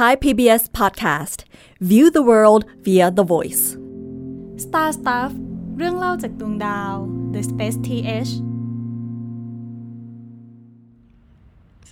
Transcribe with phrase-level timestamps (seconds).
[0.00, 1.38] Thai PBS Podcast
[1.80, 3.62] View the world via the voice
[4.66, 5.32] Star Stuff
[5.76, 6.94] เรื่องเล่าจากดวงดาว
[7.34, 8.32] The Space TH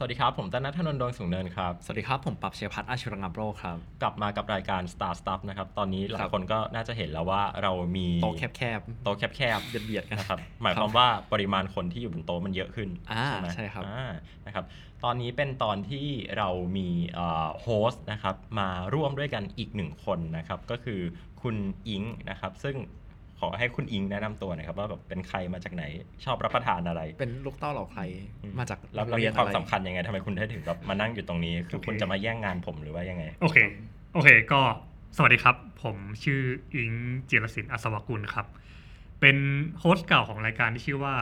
[0.02, 14.10] สวัสดีครับ ผมต้นนัทธนนท์ดวงสูงเนินครับ สวัสดีครับ ผมปรับเชียร์พัฒน์อาชุรังับโรคครับ กลับมากับรายการ Star Stuff นะครับ ตอนนี้หลายคนก็น่าจะเห็นแล้วว่าเรามีโต๊ะแคบโต๊ะแคบๆเบียดๆกันๆนะครับ หมายความว่าปริมาณคนที่อยู่บนโต๊ะมันเยอะขึ้นอ่าไหมใช่ครับอ่า
[14.46, 14.66] นะครับ
[15.04, 16.08] ตอนนี้เป็นตอนที่
[16.38, 16.88] เรามี
[17.62, 21.02] โฮสต์นะครับมาร่วมด้วยกันอีกหนึ่งคนนะครับ ก็คือ
[21.42, 21.56] คุณ
[21.88, 22.76] อิงนะครับ ซึ่ง
[23.40, 25.84] ขอให้คุณอิงแนะนำตัวหน่อยครับว่าแบบเป็นใครมาจากไหน
[26.26, 28.02] ชอบรับประทานอะไร เป็นลูกเต้าเหล่าใคร
[28.60, 33.58] มาจากแล้วโรแล้วงเรีมียนความอะไรสำคัญยังไงทำไมคุณได้ถึงแบบมานั่งอยู่ตรงนี้ คือโอเคคุณจะมาแย่งงานผมหรือว่ายังไง โอเค
[34.14, 34.62] โอเค ก็
[35.18, 36.42] สวัสดีครับ ผมชื่อ
[36.76, 36.92] อิง
[37.30, 38.46] จิรศิลป์อัศวกุลครับ
[39.22, 39.38] เป็น
[39.80, 41.16] host เก่าของรายการที่ชื่อว่า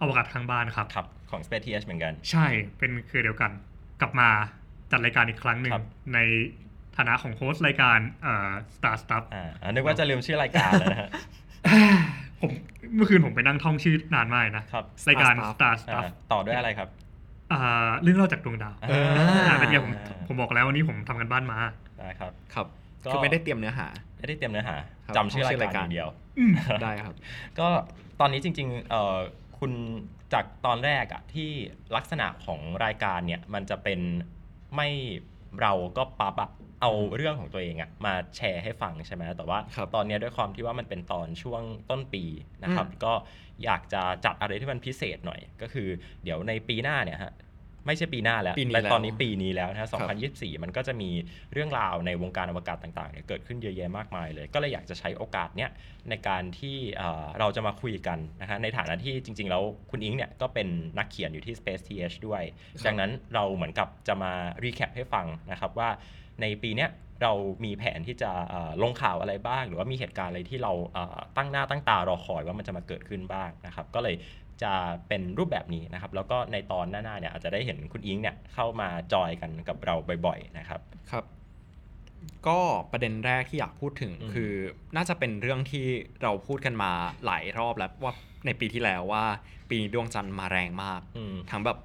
[0.00, 2.46] อวกาศทางบ้านครับครับของ Space TH เหมือนกัน ใช่
[2.78, 3.50] เป็นเครือเดียวกัน
[4.00, 4.28] กลับมา
[4.90, 6.18] จัดรายการอีกครั้งหนึ่งครับใน
[6.96, 11.10] ฐานะของ host รายการเอ่อ Star Stuff อ่านึกว่าจะลืมชื่อรายการแล้วนะฮะ
[12.40, 12.50] ผม
[12.94, 16.88] เมื่อคืนผมไปนั่งท่องชื่อนานมากนะครับรายการ Star Star อ่า Stuff ต่อด้วยอะไรครับ
[17.52, 19.08] อ่าเรื่องเล่าจากดวงดาวอ่าเออ
[19.48, 19.92] อ่าเป็นไงผม
[20.26, 21.58] ผมบอกแล้ววันนี้ผมทำการบ้านมา
[21.98, 22.66] ได้ครับครับ
[23.04, 23.86] ก็คือไม่ได้เตรียมเนื้อหา
[24.18, 26.08] ไม่ได้เตรียมเนื้อหาครับจำชื่อรายชื่อรายกาการรอย่างเดียว
[26.82, 27.14] ได้ครับ
[27.58, 27.68] ก็
[28.20, 29.16] ตอนนี้จริงๆเอ่อ
[29.58, 29.72] คุณ
[30.32, 31.50] จากตอนแรกอะที่
[31.96, 34.00] ลักษณะของรายการเนี่ยมันจะเป็น
[34.74, 34.88] ไม่
[35.60, 36.50] เราก็ปั๊บอะ
[36.82, 42.24] เอาเรื่องของตัวเองอะมาแชร์ให้ฟังใช่ไหมแต่ว่าครับตอนเนี้ยด้วยความที่ว่ามันเป็นตอนช่วงต้นปี
[42.64, 43.12] นะครับอืมก็
[43.64, 45.88] อยากจะจัดอะไรที่มันพิเศษหน่อย ก็คือ
[46.24, 47.32] เดี๋ยวในปีหน้าเนี่ยฮะ
[47.86, 51.10] ไม่ใช่ปีหน้าแล้วปีนี้แต่แล้วตอนนี้ปีนี้แล้วนะฮะครับ2024 มันก็จะมี
[51.52, 55.70] เรื่องราวในวงการอวกาศต่างๆเนี่ยเกิดขึ้นเยอะแยะมากมายเลย ก็เลยอยากจะใช้โอกาสเนี้ย
[56.10, 64.32] ในการที่เอ่อเราจะมาคุยกันนะฮะในฐานะที่จริง ๆ แล้วคุณอิงเนี่ยก็เป็นนักเขียนอยู่ที่ Space TH ด้วยครับดังนั้นเราเหมือนกับจะมา
[64.64, 65.90] รีแคปให้ฟังนะครับว่า
[66.42, 66.90] ในปีเนี้ย
[67.22, 67.32] เรา
[67.64, 74.16] มีแผนที่จะเอ่อลงข่าวอะไรบ้าง หรือว่ามีเหตุการณ์อะไรที่เราเอ่อตั้งหน้าตั้งตารอคอยว่ามันจะมาเกิดขึ้นบ้างนะครับ ก็เลย
[74.62, 74.72] จะ
[75.08, 79.94] เป็นรูปแบบนี้นะครับ แล้วก็ในตอนหน้าๆเนี่ยอาจจะได้เห็นคุณอิงเนี่ยเข้ามาจอยกันกับเรา
[80.26, 80.80] บ่อยๆนะครับ
[81.10, 81.24] ครับ
[82.46, 82.58] ก็
[82.92, 84.52] ประเด็นแรกที่อยากพูดถึงอืมคือ
[84.96, 85.86] น่าจะเป็นเรื่องที่
[86.22, 86.92] เราพูดกันมา
[87.26, 88.12] หลายรอบแล้วว่า
[88.46, 89.24] ในปีที่แล้วว่า
[89.68, 91.78] ปีนี้ดวงจันทร์มาแรงมากอืมทั้งแบบ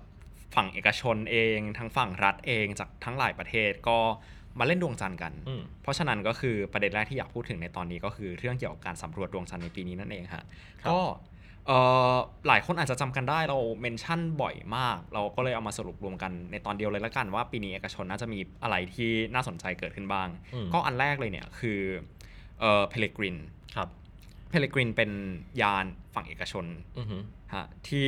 [0.56, 4.00] ฝั่งเอกชนเอง ทั้งฝั่งรัฐเองจากทั้งหลายประเทศก็
[4.59, 10.45] มาเล่นดวงจันทร์กันอืมเพราะฉะนั้นก็คือประเด็นแรกที่อยากพูดถึงในตอนนี้ก็คือเรื่องเกี่ยวกับการสำรวจดวงจันทร์ในปีนี้นั่นเองฮะครับ
[10.90, 11.00] ก็
[11.68, 11.79] เอ่
[12.13, 12.16] อ
[12.47, 21.79] หลายคนอาจจะจำกันได้เราเมนชั่นบ่อยมาก เราก็เลยเอามาสรุปรวมกันในตอนเดียวเลยละกันว่าปีนี้เอกชนน่าจะมีอะไรที่น่าสนใจเกิดขึ้นบ้างอืมก็อันแรกเลยเนี่ยคือ
[22.59, 23.38] เอ่อเพลกริน
[23.75, 23.89] ครับ
[24.50, 25.12] เพลกรินเป็น
[25.62, 25.85] ยาน
[26.16, 26.66] ฝั่งเอกชน
[26.97, 27.18] อือฮึ
[27.56, 28.08] ฮะที่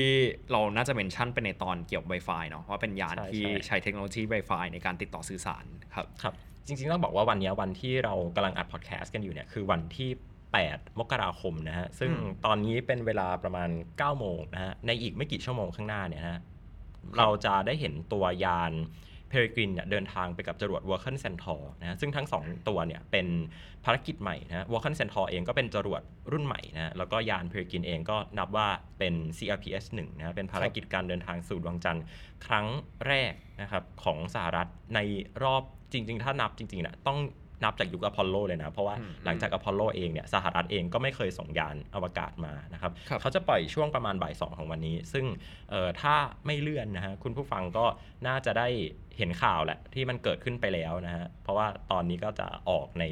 [0.51, 6.33] เราน่าจะเมนชั่นไปในตอนเกี่ยวกับ Wi-Fi เนาะว่าเป็นยานใช่ที่ใช่ใช้เทคโนโลยี Wi-Fi ในการติดต่อสื่อสารครับครับ
[6.65, 10.09] จริงๆ ต้องบอกว่าวันเนี้ยวันที่เรากำลังอัดพอดแคสต์กันอยู่เนี่ยคือวันที่
[10.55, 16.39] 8 มกราคมนะฮะ ซึ่งอืมตอนนี้เป็นเวลาประมาณ 9 โมงนะฮะ ในอีกไม่กี่ชั่วโมงข้างหน้าเนี่ยนะฮะ
[17.17, 18.71] เราจะได้เห็นตัวยาน
[19.29, 23.27] Peregrine เนี่ยเดินทางไปกับจรวด Vulcan Centaur นะฮะซึ่งทั้ง 2 ตัวเนี่ยเป็น
[23.85, 26.01] ภารกิจใหม่นะฮะ Vulcan Centaur เองก็เป็นจรวด
[26.31, 28.67] รุ่นใหม่นะฮะแล้วก็ยาน Peregrine เองก็นับว่า
[28.99, 32.03] เป็น CRPS 1นะฮะเป็นภารกิจการเดินทางสู่ดวงจันทร์
[32.45, 32.67] ครั้ง
[33.07, 34.99] แรกนะครับของสหรัฐใน
[35.43, 37.19] รอบจริง ๆ ถ้านับจริงๆนะต้อง
[37.63, 45.25] นับจากยุคอพอลโลเลยนะ เพราะว่าอืมหลังจากอพอลโลเองเนี่ยสหรัฐเองก็ไม่เคยส่งยานอวกาศมานะครับครับเขาจะปล่อยช่วงประมาณบ่ายสองของวันนี้ ซึ่ง
[45.69, 46.15] เอ่อถ้า
[46.45, 47.85] ไม่เลื่อนนะฮะคุณผู้ฟังก็
[48.27, 48.67] น่าจะได้
[49.19, 53.03] เห็นข่าวแหละที่มันเกิดขึ้นไปแล้วนะฮะ เพราะว่าตอนนี้ก็จะออกใน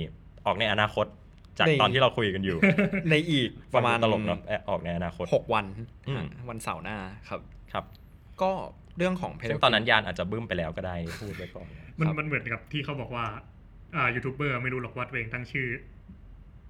[0.45, 1.05] ออกในอนาคต
[1.59, 2.57] จากในตอนที่เราคุยกันอยู่
[3.11, 5.65] ในอีกประมาณฟังดูตลกเนาะเอ่อออกในอนาคตหกวัน
[6.07, 6.97] อืมฮะวันเสาร์หน้า
[7.29, 7.41] ครับ
[7.73, 7.85] ครับ
[8.41, 8.51] ก็
[8.97, 11.69] เรื่องของเพลซึ่งตอนนั้นยานอาจจะบึ้มไปแล้วก็ได้พูดไว้ก่อน
[11.99, 13.25] มันครับมันเหมือนกับที่เขาบอกว่า
[13.95, 15.67] อ่ายูทูบเบอร์ไม่รู้หรอกว่าตัวเองตั้งชื่อ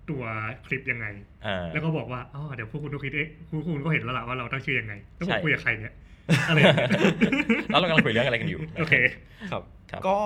[0.09, 0.23] ตัว
[0.65, 1.05] คลิปยังไง
[1.45, 5.93] อ่าแล้วก็บอกว่าอ๋อเดี๋ยวพวกคุณทุกคิดเอ๊ะพวกคุณก็เห็นแล้วล่ะว่าเราตั้งชื่อยังไงแล้วผใช่มคุยกับใครเนี่ย
[6.47, 6.89] อะไรอย่างเงี้ย
[7.71, 8.93] แล้วเรากำลังคุยเรื่องอะไรกันอยู่โอเค
[9.51, 10.19] ครับครับก็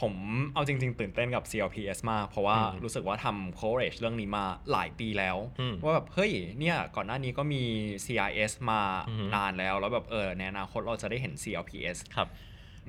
[0.00, 0.14] ผม
[0.54, 7.62] เอาจริง ๆ ตื่นเต้นกับ CLPS มาก เพราะว่าอืมรู้สึกว่าทำ coverage เรื่องนี้มาหลายปีแล้วอืมว่าแบบ เฮ้ยเนี่ยก่อนหน้านี้ก็มี
[8.04, 12.28] CIS มาอือฮึนานแล้ว แล้วแบบเออในอนาคตเราจะได้เห็น CLPS ครับ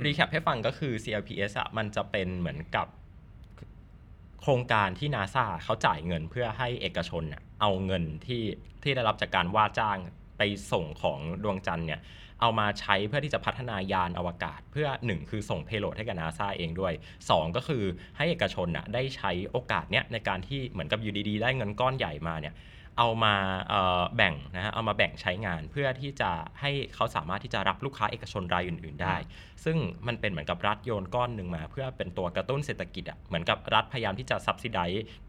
[0.05, 2.87] รีแคปให้ฟังก็คือ CLPS อะมันจะเป็นเหมือนกับ
[4.41, 8.43] โครงการที่นาซาเขาจ่ายเงินเพื่อให้เอกชนน่ะเอาเงินที่
[8.83, 9.97] ที่ได้รับจากการว่าจ้าง
[10.37, 10.41] ไป
[10.71, 12.01] ส่งของดวงจันทร์เนี่ย
[12.41, 16.93] เอามาใช้เพื่อที่จะพัฒนายานอวกาศ เพื่อ 1 คือส่งเพโลดให้กับนาซาเองด้วย
[17.25, 17.83] 2 ก็คือ
[18.17, 22.53] ให้เอกชนน่ะได้ใช้โอกาสเนี้ยในการที่เหมือนกับอยู่ดีๆ ได้เงินก้อนใหญ่มาเนี่ย
[22.97, 23.35] เอามา
[23.69, 29.15] เอ่อแบ่งนะฮะเอามาแบ่งใช้งานเพื่อที่จะให้เขาสามารถที่จะรับลูกค้าเอกชนรายอื่น ๆ ได้
[29.65, 29.77] ซึ่ง
[30.07, 34.79] มันเป็นเหมือนกับรัฐโยนก้อนหนึ่งมา เพื่อเป็นตัวกระตุ้นเศรษฐกิจอะเหมือนกับรัฐพยายามที่จะซับซิได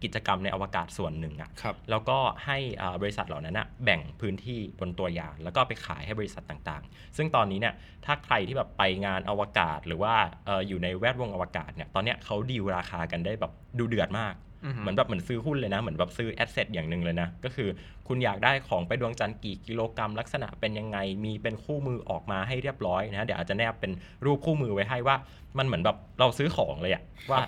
[0.03, 7.75] กิจกรรมในอวกาศส่วนหนึ่งอะครับแล้วก็ให้อ่าบริษัทเหล่านั้นนะแบ่งพื้นที่บนตัวยานแล้วก็ไปขายให้บริษัทต่างๆ ซึ่งตอนนี้เนี่ย
[8.05, 10.15] ถ้าใครที่แบบไปงานอวกาศหรือว่า
[10.47, 17.69] เอออยู่ในแวดวงอวกาศเนี่ยตอนเนี้ยเขาดีลราคากันได้แบบดูเดือดมากอือฮึ เหมือนแบบเหมือนซื้อหุ้นเลยนะ เหมือนแบบซื้อแอสเซทอย่างหนึ่งเลยนะ ก็คือ
[18.09, 23.93] คุณอยากได้ของไปดวงจันทร์กี่กิโลกรัมลักษณะเป็นยังไง มีเป็นคู่มือออกมาให้เรียบร้อยนะ เดี๋ยวอาจจะแนบเป็น
[24.25, 25.17] รูปคู่มือไว้ให้ว่า
[25.59, 27.41] มันเหมือนแบบเราซื้อของเลยอะว่า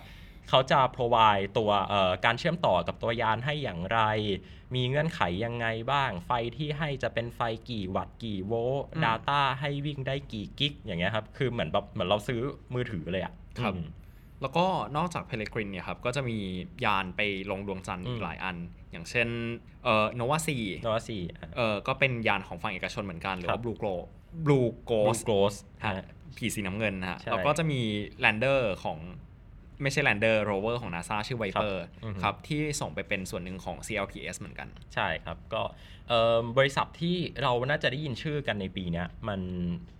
[0.48, 4.00] เขาจะ provide ตัวเอ่อการเชื่อมต่อกับตัวยานให้อย่างไร
[4.74, 7.40] มีเงื่อนไขยังไงบ้าง ไฟที่ให้จะเป็นไฟ
[7.70, 12.40] กี่วัตต์กี่โวลต์อืม Data ให้วิ่งได้กี่กิก อย่างเงี้ยครับ คือเหมือนแบบเหมือนเราซื้อ
[12.74, 13.32] มือถือเลยอะ
[13.62, 13.86] ครับอืม
[14.42, 14.64] แล้วก็
[14.96, 16.38] นอกจากเพลกรินเนี่ยครับก็จะมี
[16.84, 17.20] ยานไป
[17.50, 18.56] ลงดวงจันทร์อีอืกมหลายอัน
[18.92, 19.28] อย่างเช่น
[19.84, 23.88] เอ่อโนวาซีโนวาซีอะเอ่อก็เป็นยานของฝั่งเอกชนเหมือนกันหรือครับว่า Blue Ghost
[24.44, 27.80] บลูโก Blue ส Ghost ฮะฮะผีสีน้ำเงินนะฮะใช่แล้วก็จะมี
[28.20, 28.98] lander ของ
[29.82, 31.74] ไม่ใช่ lander rover ของ NASA ชื่อ Viper
[32.04, 35.62] อือฮึครับ ที่ส่งไปเป็นส่วนหนึ่งของ CLPS เหมือนกัน ใช่ครับ ก็
[36.08, 39.40] เอิ่มบริษัทที่เราน่าจะได้ยินชื่อกันในปีเนี้ยมัน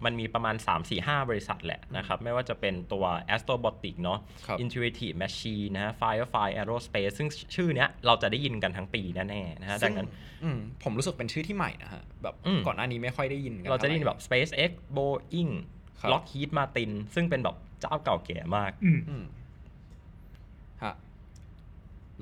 [0.04, 0.56] มันมีประมาณ
[0.92, 3.04] 3-4-5 บริษัทแหละนะครับ ไม่ว่าจะเป็นตัว
[3.34, 10.08] Astrobotic เนาะครับ Intuitive Machine นะฮะ Firefly Aerospace ซึ่งชื่อเนี้ยเราจะได้ยินกันทั้งปีแน่ๆนะฮะดังนั้น
[10.44, 15.52] อืมผมรู้สึกเป็นชื่อที่ใหม่นะฮะแบบอืมก่อนหน้านี้ไม่ค่อยได้ยินกันเราจะได้ยินท่หแบบ SpaceX Boeing
[16.00, 19.43] ครับ Lockheed Martin ซึ่งเป็นแบบเจ้าเก่าแก่มากอืมอืมฮะ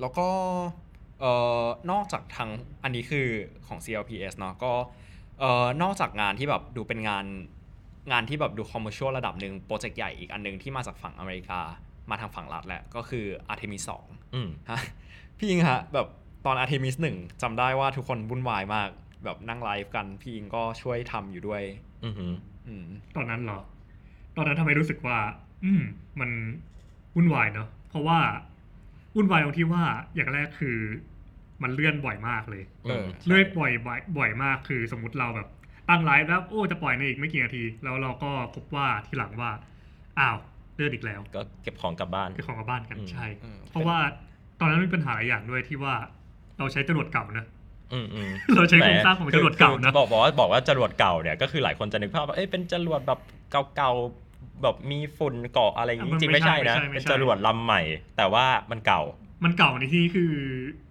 [0.01, 0.27] แล้วก็
[1.19, 1.31] เอ่
[1.63, 2.49] อนอกจากทาง
[2.83, 3.27] อันนี้คือ
[3.67, 4.73] ของ CLPS เนาะก็
[5.39, 7.25] เอ่อนอกจากงานที่แบบดูเป็นงาน
[8.11, 11.59] งานที่แบบดู commercial ระดับหนึ่ง project ใหญ่อีกอันหนึ่งที่มาจากฝั่งอเมริกา
[12.09, 14.79] มาทางฝั่งรัฐแหละก็คือ Artemis 2อืมฮะ
[15.37, 16.07] พี่อิงฮะแบบ
[16.45, 18.89] ตอน Artemis 1จำได้ว่าทุกคนวุ่นวายมาก
[19.23, 21.63] แบบนั่งไลฟ์กันพี่อิงก็ช่วยทำอยู่ด้วย
[22.03, 22.33] อือหือ
[22.67, 22.85] อืม
[23.15, 23.59] ตอนนั้นเหรอ
[24.35, 25.17] ตอนนั้นทำไมรู้สึกว่า
[25.63, 25.81] อืม
[26.19, 26.29] มัน
[27.15, 28.19] วุ่นวายเนาะเพราะว่า
[29.15, 29.83] วุ่นวายตรงที่ว่า
[30.15, 30.77] อย่างแรกคือ
[31.63, 35.47] มันเลื่อนบ่อยมากเลยเออเลื่อนบ่อยบ่อยบ่อยมากคือสมมติเราแบบ
[35.89, 39.51] ตั้งไลฟ์แล้วโอ้จะปล่อยในอีกไม่กี่นาที แล้วเราก็พบว่าทีหลังว่า
[40.19, 40.37] อ้าว
[40.75, 43.97] เลื่อนอีกแล้วก็เก็บของกลับบ้าน คือของกลับบ้านกันอืม ใช่ อืมเพราะว่า
[44.59, 45.95] ตอนนั้นมีปัญหาหลายอย่างด้วยที่ว่า
[46.57, 47.45] เราใช้จรวดเก่านะ
[47.93, 53.19] อืมอืมเราใช้โครงสร้างของจรวดเก่านะ คือบอกบอกว่าบอกว่าจรวดเก่าเนี่ยก็คือหลายคนจะนึกภาพว่าเอ้ยเป็นจรวดแบบ
[53.75, 57.81] เก่าๆ แบบมีฝุ่นเกาะอะไรอย่างนี้อะจมันริงๆไม่ใช่นะไม่ใช่ไม่เป็นใช่จรวดลำใหม่
[58.17, 59.01] แต่ว่ามันเก่า
[59.43, 60.31] มันเก่าในที่คือ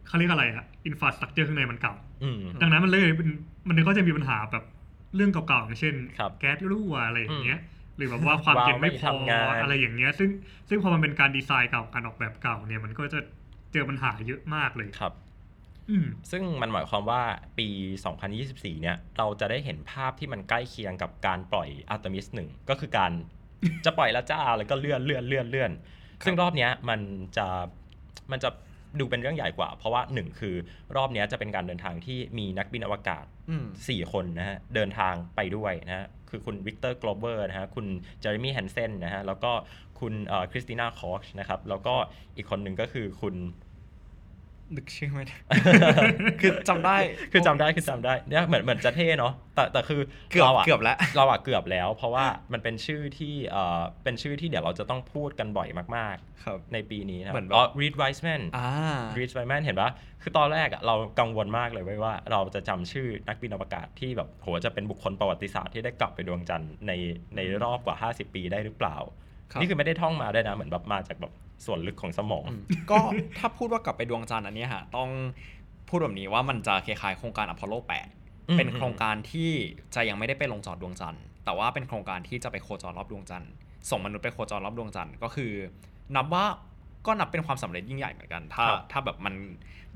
[0.06, 3.28] เขาเรียกอะไรอะอินฟราสตรักเจอร์ข้างในมันเก่าอืมดังนั้นมันเลยเป็น
[3.68, 4.64] มันก็จะมีปัญหาแบบ
[5.16, 7.60] เรื่องเก่าๆอย่างเช่นครับแก๊สรั่วอะไรอย่างเงี้ย
[7.96, 10.30] หรือแบบว่าความวาล์วเย็นไม่พไม่อทำงานอะไรอย่างเงี้ย ซึ่ง
[10.68, 13.20] ซึ่งพอมันเป็นการดีไซน์เก่าการออกแบบเก่าเนี่ยมันก็จะ
[13.72, 15.12] เจอปัญหาเยอะมากเลยครับ
[15.90, 17.22] อืมซึ่งมันหมายความว่า
[17.58, 17.68] ปี
[18.24, 23.12] 2024 เนี่ย เราจะได้เห็นภาพที่มันใกล้เคียงกับการปล่อย Artemis 1ก็คือการ
[23.84, 25.70] จะปล่อยแล้วจ้าแล้วก็เลื่อนเลื่อนเลื่อนเลื่อน
[26.24, 27.00] ซึ่งรอบเนี้ยมัน
[27.36, 27.46] จะ
[28.32, 28.50] มันจะ
[29.00, 30.54] ดูเป็นเรื่องใหญ่กว่า เพราะว่าหนึ่งคือ
[30.96, 37.86] รอบเนี้ยจะเป็นการเดินทางที่มีนักบินอวกาศอืม4คนนะฮะเดินทางไปด้วยนะฮะคือคุณ Victor Glover นะฮะคุณ
[38.20, 39.52] Jeremy Hansen นะฮะแล้วก็
[40.00, 40.14] คุณ
[40.50, 41.94] Christina Koch นะครับแล้วก็
[42.36, 43.34] อีกคนหนึ่งก็คือคุณ
[44.76, 45.36] นึกชื่อไม่ได้
[46.40, 46.96] คือจำได้
[47.32, 58.68] คือจำได้คือจำได้เนี่ยเหมือนเหมือนจะเท่เนาะแต่แต่คือเกือบเราอะเกือบแล้ว เราอะเกือบแล้ว เพราะว่ามันเป็นชื่อที่เอ่อเป็นชื่อที่เดี๋ยวเราจะต้องพูดกันบ่อยมากครับ ๆ ในปีนี้นะคเหรัมืบอนแบบ อ๋อ Reed Wiseman อ่า
[59.18, 59.90] Reed Wiseman เห็นปะ
[60.22, 66.92] คือตอนแรกอะเรากังวลมากเลยเว้ยว่าเราจะจำชื่อนักบินอวกาศที่แบบโหจะเป็นบุคคลประวัติศาสตร์ที่ได้กลับไปดวงจันทร์ใน
[67.36, 68.96] ในรอบกว่า 50 ปีได้หรือเปล่า
[69.52, 71.32] ครับ นี่คือไม่ได้ท่องมาด้วยนะเหมือนแบบมาจากแบบ
[71.66, 72.98] ส่วนลึกของสมองอืมก็
[73.38, 75.10] ถ้าพูดว่ากลับไปดวงจันทร์อันเนี้ยฮะต้อง
[75.88, 77.74] พูดแบบนี้ว่ามันจะคล้ายๆโครงการอพอลโล
[78.48, 79.50] อืม8เป็นโครงการที่
[79.94, 83.50] จะยังไม่ได้ไปลงจอดดวงจันทร์แต่ว่าเป็นโครงการที่จะไปโคจรรอบดวงจันทร์
[83.90, 85.52] ส่งมนุษย์ไปโคจรรอบดวงจันทร์ก็คือ
[86.16, 86.44] นับว่า
[87.06, 89.34] ก็นับเป็นความสำเร็จยิ่งใหญ่เหมือนกัน ถ้าครับถ้าแบบมัน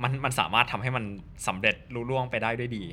[0.03, 1.05] มันมันสามารถทำให้มัน
[1.47, 2.85] สำเร็จลุล่วงไปได้ด้วยดี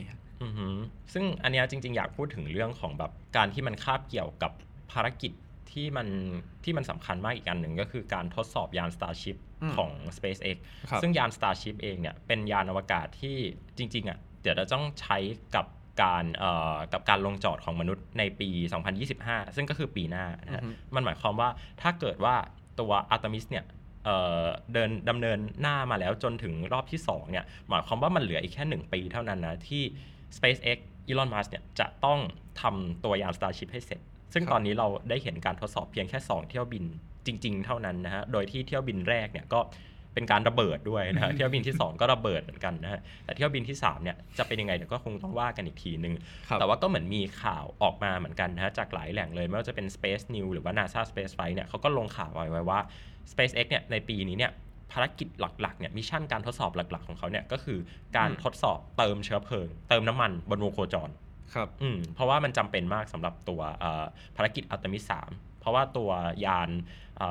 [0.44, 0.76] อือหือ
[1.14, 4.52] ซึ่งอันเนี้ยจริง ๆ อยากพูดถึงเรื่องของแบบการที่มันคาบเกี่ยวกับ
[4.92, 5.32] ภารกิจ
[5.74, 6.08] ที่มัน
[6.64, 10.58] ที่มันสำคัญมากอีกอันหนึ่งก็คือการทดสอบยาน Starship อืมของ SpaceX
[10.90, 13.38] ครับซึ่งยาน Starship เองเนี่ยเป็นยานอวกาศที่
[13.78, 15.18] จริงๆอะเดี๋ยวเราต้องใช้
[15.56, 15.66] กับ
[16.04, 18.50] การเอ่อกับการลงจอดของมนุษย์ในปี
[19.04, 21.50] 2025 ซึ่งก็คือปีหน้านะฮะอือฮึมันหมายความว่า
[21.82, 22.36] ถ้าเกิดว่า
[22.80, 23.66] ตัว Artemis เนี่ย
[24.06, 29.84] เอ่อเดินดำเนินหน้ามาแล้วจนถึงรอบที่2เนี่ยหมายความว่ามันเหลืออีกแค่ 1 ปีเท่านั้นนะที่
[30.38, 30.78] SpaceX
[31.10, 32.20] Elon Musk เนี่ยจะต้อง
[32.62, 34.02] ทำตัวยาน Starship ให้เสร็จ
[34.34, 36.84] ซึ่งครับตอนนี้เราได้เห็นการทดสอบเพียงแค่ 2 เที่ยวบิน
[37.26, 39.60] จริง ๆ เท่านั้นนะฮะ โดยที่เที่ยวบินแรกเนี่ยก็
[40.14, 46.14] เป็นการระเบิดด้วยนะฮะเที่ยวบินที่ 2 ก็ระเบิดเหมือนกันนะฮะ แต่เที่ยวบินที่3เนี่ยจะเป็นยังไงเดี๋ยวก็คงต้องว่ากันอีกทีหนึ่ง
[46.50, 52.80] ครับแต่ว่าก็เหมือนมีข่าวออกมาเหมือนกันนะฮะจากหลายแหล่งเลยไม่ว่าจะเป็น Space News หรือว่า NASA Space Flight เนี่ยเขาก็ลงข่าวไว้ว่า
[53.32, 54.52] SpaceX เนี่ยในปีนี้เนี่ย
[54.92, 55.28] ภารกิจ
[55.62, 57.80] หลักๆเนี่ยมิชชั่นการทดสอบหลักๆ ของเขาเนี่ยก็คือ
[58.18, 61.10] การอืมทดสอบเติมเชื้อเพลิง เติมน้ำมันบนวงโคจร
[61.54, 66.10] ครับ อืมเพราะว่ามันจำเป็นมากสำหรับตัวเอ่อภารกิจอัลตมิส3เพราะว่าตัว
[66.46, 66.72] ยาน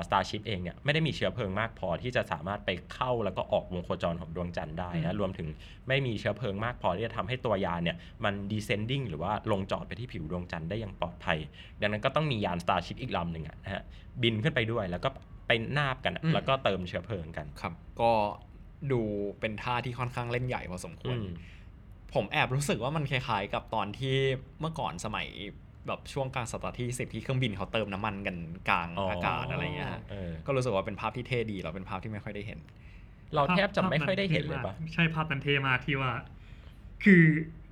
[0.07, 5.49] สตาร์ชิพเองเนี่ยไม่ได้มีเชื้อเพลิงมากพอที่จะสามารถไปเข้าแล้วก็ออกวงโคจรของดวงจันทร์ได้นะรวมถึง
[5.88, 11.38] ไม่มีเชื้อเพลิงมากพอที่จะทำให้ตัวยานเนี่ยมัน descending หรือว่าลงจอดไปที่ผิวดวงจันทร์ได้อย่างปลอดภัย
[11.81, 13.83] ดังนั้นก็ต้องมียาน Starship อีกลำหนึ่งอะนะฮะ
[14.23, 15.09] บินขึ้นไปด้วยแล้วก็
[15.47, 18.11] ไปนาบกันอะอืม แล้วก็เติมเชื้อเพลิงกัน ครับ ก็
[18.92, 19.00] ดู
[19.40, 21.26] เป็นท่าที่ค่อนข้างเล่นใหญ่พอสมควอืรม
[22.14, 24.16] ผมแอบรู้สึกว่ามันคล้ายๆ กับตอนที่
[24.61, 25.26] เมื่อก่อนสมัย
[25.87, 28.37] แบบช่วงกลางศตวรรษที่สิบที่เครื่องบินเขาเติมน้ำมันกัน
[28.69, 32.59] กลางอ๋อออากาศอะไรเงี้ยฮะเออก็รู้สึกว่าเป็นภาพที่เท่ดีเราเป็นภาพที่ไม่ค่อยได้เห็น
[33.35, 36.11] เราแทบจะไม่ค่อยได้เห็นเลยปะใช่ภาพนั้นเท่มากที่ว่า
[37.04, 37.23] คือ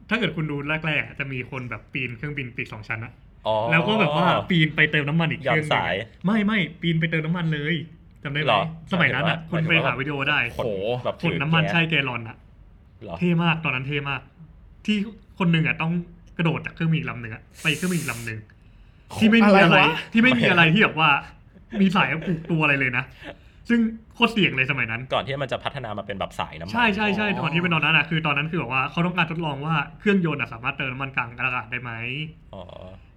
[0.09, 0.57] ถ้าเกิดคุณดู
[0.87, 3.13] แรกๆอะจะมีคนแบบปีนเครื่องบินปีกสองชั้นอะ
[3.47, 5.95] อ๋อแล้วก็แบบว่าปีนไปเติมน้ำมันอีกเครื่องหหย่อนนึ่งสาย
[6.27, 7.75] ไม่ไม่ปีนไปเติมน้ำมันเลย
[8.25, 8.61] จำได้ไหหมรอ
[8.93, 10.69] สมัยนั้นอะหคุมายณถึงไปว่าหาวิดีโอได้ขนโห
[11.05, 14.21] แบบขนน้ำมันใช่แกลลอนอะเหรอเท่มากตอนนั้นเท่มาก
[14.87, 14.97] ที่
[15.39, 15.93] คนหนึ่งอะต้อง
[16.39, 18.39] กระโดดจากเครื่องบินอีกลำหนึ่งอะไปเครื่องบินอีกลำหนึ่ง
[19.21, 21.11] ที่ไม่มีอะไรอะไรวะที่ไม่มีอะไรที่แบบว่า
[21.81, 23.05] มีสายผูกตัวอะไรเลยนะ
[23.69, 23.81] ซึ่ง
[24.15, 31.93] โคตรเสี่ยงเลยสมัยนั้น ก่อนที่มันจะพัฒนามาเป็นแบบสายน้ำมันใช่ใช่ใช่อ๋อตอนที่เป็นตอนนั้นอะคือตอนนั้นคือแบบว่าเขาต้องการทดลองว่าเครื่องยนต์อะสามารถเติมน้ำมันกลางอากาศได้ไหม
[32.55, 32.63] อ๋อ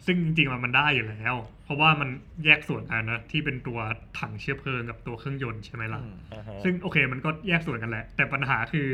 [0.06, 2.10] ซึ่งจริงๆมันมันได้อยู่แล้ว เพราะว่ามัน
[2.46, 3.80] แยกส่วนกันนะที่เป็นตัว
[4.20, 8.88] ถังเชื้อเพลิงกับตัวเครื่องยนต์ใช่ไหมล่ะอืมอ่าฮะซึ่งโอเคมันก็แยกส่วนกันแหละ แต่ปัญหาคือ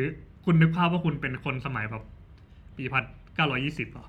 [0.51, 2.03] คุณนึกภาพว่าคุณเป็นคนสมัยแบบ
[2.77, 3.03] ปีพัน
[3.35, 4.07] เก้าร้อยี่สิบอะ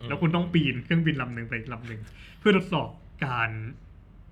[0.00, 2.00] อืมแล้วคุณต้องปีนเครื่องบินลำหนึ่งไปอีกลำหนึ่ง
[2.38, 2.88] เพื่อทดสอบ
[3.24, 3.50] การ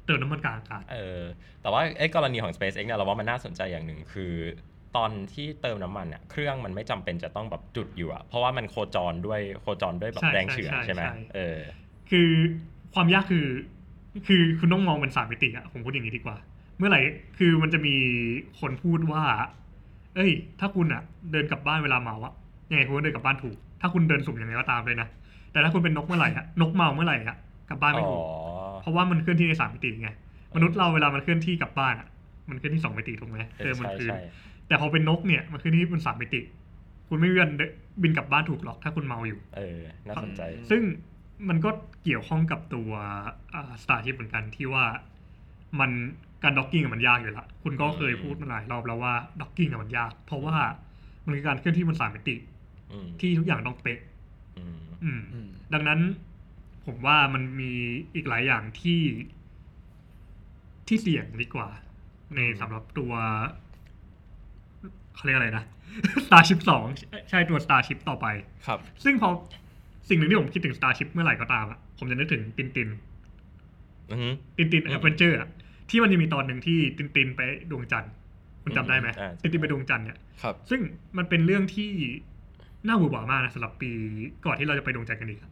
[0.06, 1.22] เติมน้ำมันกลางอากาศเออ
[1.62, 4.32] แต่ว่าไอ้กรณีของ SpaceX เนี่ยเราว่ามันน่าสนใจอย่างหนึ่งคือ
[4.96, 11.58] ตอนที่เติมน้ำมันเนี่ยเครื่องมันไม่จำเป็นจะต้องแบบจุดอยู่อะเพราะว่ามันโคจรด้วยโคจรด้วยแบบใช่แรงเฉื่อยใช่ใช่ไหมใช่เออ
[12.10, 12.28] คือ
[12.94, 13.46] ความยากคือ
[14.26, 16.36] คือคุณต้องมองเป็นสามมิติอะผมพูดอย่างนี้ดีกว่า
[16.78, 17.00] เมื่อไหร่
[17.38, 17.96] คือมันจะมี
[18.60, 19.22] คนพูดว่า
[20.14, 21.02] เอ้ย ถ้าคุณอะ
[21.32, 22.32] เดินกลับบ้านเวลาเมาอะ
[22.70, 25.08] ยังไงคุณก็เดินกลับบ้านถูก ถ้าคุณเดินสุ่มยังไงก็ตามเลยนะ
[25.52, 27.36] แต่ถ้าคุณเป็นนกเมื่อไหร่อะนกเมาเมื่อไหร่อะ
[27.68, 28.22] กลับบ้านไม่อ๋อถูก
[28.80, 30.10] เพราะว่ามันเคลื่อนที่ในสามมิติไง
[30.56, 32.08] มนุษย์เราเวลามันเคลื่อนที่กลับบ้านอะ
[32.50, 34.20] มันเคลื่อนที่สองมิติถูกไหมเอเดิอนบนใช่พื้นใช่
[34.68, 36.40] แต่พอเป็นนกเนี่ยมันเคลื่อนที่บนสามมิติ
[37.08, 37.70] คุณไม่มีวันเดิน
[38.02, 40.82] บินกลับบ้านถูกหรอก ถ้าคุณเมาอยู่ เออ น่าสนใจอืมซึ่ง
[41.48, 41.70] มันก็
[42.04, 42.90] เกี่ยวข้องกับตัว
[43.82, 44.84] สตาร์ชิพเหมือนกันที่ว่า
[45.80, 45.90] มัน
[46.42, 50.56] การด็อกกิ้งมันยากอยู่ละคุณก็เคยพูดมาหลายรอบแล้วว่าด็อกกิ้งมันยาก เพราะว่า
[51.24, 52.36] มันคือการเคลื่อนที่บนสามมิติ
[52.92, 54.00] อืมที่ทุกอย่างต้องเป๊ะ
[54.58, 56.00] อืมอืมอืมดังนั้น
[56.86, 57.72] ผมว่ามันมี
[58.14, 59.02] อีกหลายอย่างที่
[60.88, 61.68] ที่เสี่ยงดีกว่า
[62.36, 63.12] ในสำหรับตัว
[65.14, 65.64] เขาเรียกอะไรนะ
[66.26, 66.84] Starship สอง
[67.30, 68.26] ใช่ตัว Starship ต่อไป
[68.66, 69.28] ครับ ซึ่งพอ
[70.08, 72.88] สิ่งหนึ่งที่ผมคิดถึง Starship เมื่อไหร่ก็ตามอะผมจะนึกถึง Tintin
[74.10, 75.36] อือฮึ Tintin อืม Adventure
[75.90, 78.12] ที่มันจะมีตอนหนึ่งที่ Tintin ไปดวงจันทร์
[78.62, 80.80] คุณจำได้ไหมอ่า Tintin ไปดวงจันทร์เนี่ย ครับ ซึ่ง
[81.16, 81.90] มันเป็นเรื่องที่
[82.86, 83.90] น่าหวือหวามากนะสำหรับปี
[84.44, 85.50] ก่อนที่เราจะไปดวงจันทร์กันอีกอะ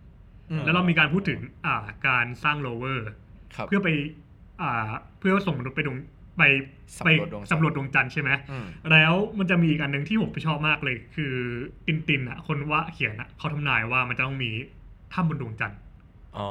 [0.51, 3.07] อืมแล้วเรามีการพูดถึงอ่าการสร้างโรเวอร์
[3.55, 3.89] ครับ เพื่อไป
[4.63, 5.97] อ่าเพื่อส่งมนุษย์ไปดวง
[6.39, 6.43] ไป
[7.05, 11.35] ไปสำรวจดวงจันทร์ สำรวจดวงจันทร์ใช่ไหมอืมแล้วมันจะมีอีกอันหนึ่งที่ผมไปชอบมากเลย คือ
[11.87, 14.51] ตินตินอะคนว่าเขียนอะเขาทำนายว่ามันจะต้องมี
[15.13, 15.79] ถ้ำบนดวงจันทร์
[16.41, 16.51] อ๋อ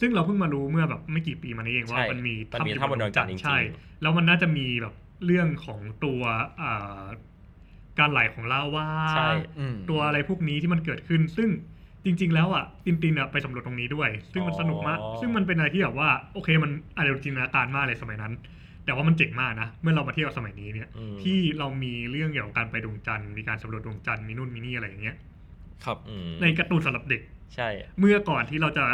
[0.00, 3.58] ซึ่งเราเพิ่งมารู้เมื่อแบบไม่กี่ปีมานี้เองว่าใช่มันมีมันมีถ้ำบนดวงจันทร์จริงๆ ใช่
[4.02, 4.94] แล้วมันน่าจะมีแบบ
[5.26, 6.20] เรื่องของตัว
[6.60, 7.02] อ่า
[7.98, 11.50] การไหลของลาวา ใช่ อืม ตัวอะไรพวกนี้ที่มันเกิดขึ้น ซึ่ง
[12.04, 18.32] จริง ๆ แล้วอะตินตินอะไปสำรวจตรงนี้ด้วย ซึ่งมันสนุกมาก อ๋อ ซึ่งมันเป็นอะไรที่แบบว่าโอเคมันอาจจะจินตนาการมากเลยสมัยนั้น
[18.84, 25.16] แต่ว่ามันเจ๋งมากนะ เมื่อเรามาเที่ยวสมัยนี้เนี่ย อืมที่เรามีเรื่องเกี่ยวกับการไปดวงจันทร์มีการสำรวจดวงจันทร์มีนู่นมีนี่อะไรอย่างเงี้ย
[25.84, 27.22] ครับ อืมในการ์ตูนสำหรับเด็ก
[27.54, 28.84] ใช่ เมื่อก่อนที่เราจะ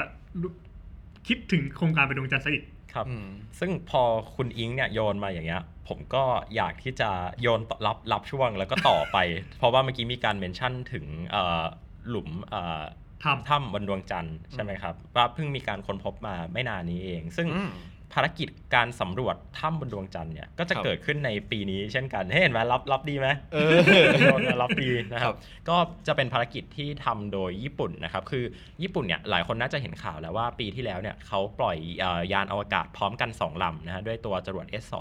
[1.28, 3.28] คิดถึงโครงการไปดวงจันทร์ซะอีกครับอืม
[3.60, 4.02] ซึ่งพอ
[4.36, 6.24] คุณอิงเนี่ยโยนมาอย่างเงี้ย ผมก็
[6.56, 7.10] อยากที่จะ
[7.42, 9.18] โยนต่อรับรับช่วงแล้วก็ต่อไป
[9.58, 11.64] เพราะว่าเมื่อกี้มีการเมนชั่นถึงเอ่อ
[12.08, 12.82] หลุมเอ่อ
[13.22, 17.70] ถ้ำถ้ำบนดวงจันทร์ใช่ไหมครับว่าเพิ่งมีการค้นพบมาไม่นานนี้เอง ซึ่งอืม
[18.14, 23.76] ภารกิจการสำรวจถ้ำบนดวงจันทร์เนี่ยก็จะครับเกิดขึ้นในปีนี้เช่นกันเฮ้ยเห็นไหมรับรับดีไหมเออ
[24.20, 25.38] โยนมารับดีนะคครัรับบ
[25.68, 25.76] ก็
[26.06, 28.44] จะเป็นภารกิจที่ทำโดยญี่ปุ่นนะครับ คือ
[28.82, 34.94] ญี่ปุ่นเนี่ยหลายคนน่าจะเห็นข่าวแล้วว่าปีที่แล้วเนี่ยเขาปล่อยเอ่อยานอวกาศพร้อมกัน 2ลำนะฮะด้วยตัวจรวด S2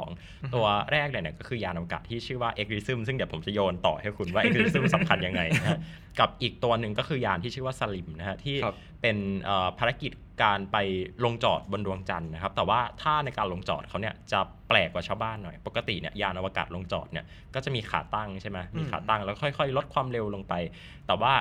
[0.56, 5.78] ตัวแรกเลยเนี่ยก็คือยานอวกาศที่ชื่อว่า e x i s m ซึ่งเดี๋ยวผมจะโยนต่อให้คุณว่า e x i s m สำคัญยังไงนะฮะ
[6.20, 10.12] กับอีกตัวหนึ่งก็คือยานที่ชื่อว่า SLIM นะฮะที่ครับเป็นเอ่อภารกิจ
[10.44, 10.78] การไป
[11.26, 20.54] ลงจอดบนดวงจันทร์นะครับ แต่ว่าถ้าในการลงจอดเขาเนี่ยจะแปลกกว่าชาวบ้านหน่อย ปกติเนี่ยยานอวกาศลงจอดเนี่ยก็จะมีขาตั้งใช่ไหมมีขาตั้งแล้วค่อย ๆ ลดความเร็วลงไป
[21.08, 21.34] แต่ว่า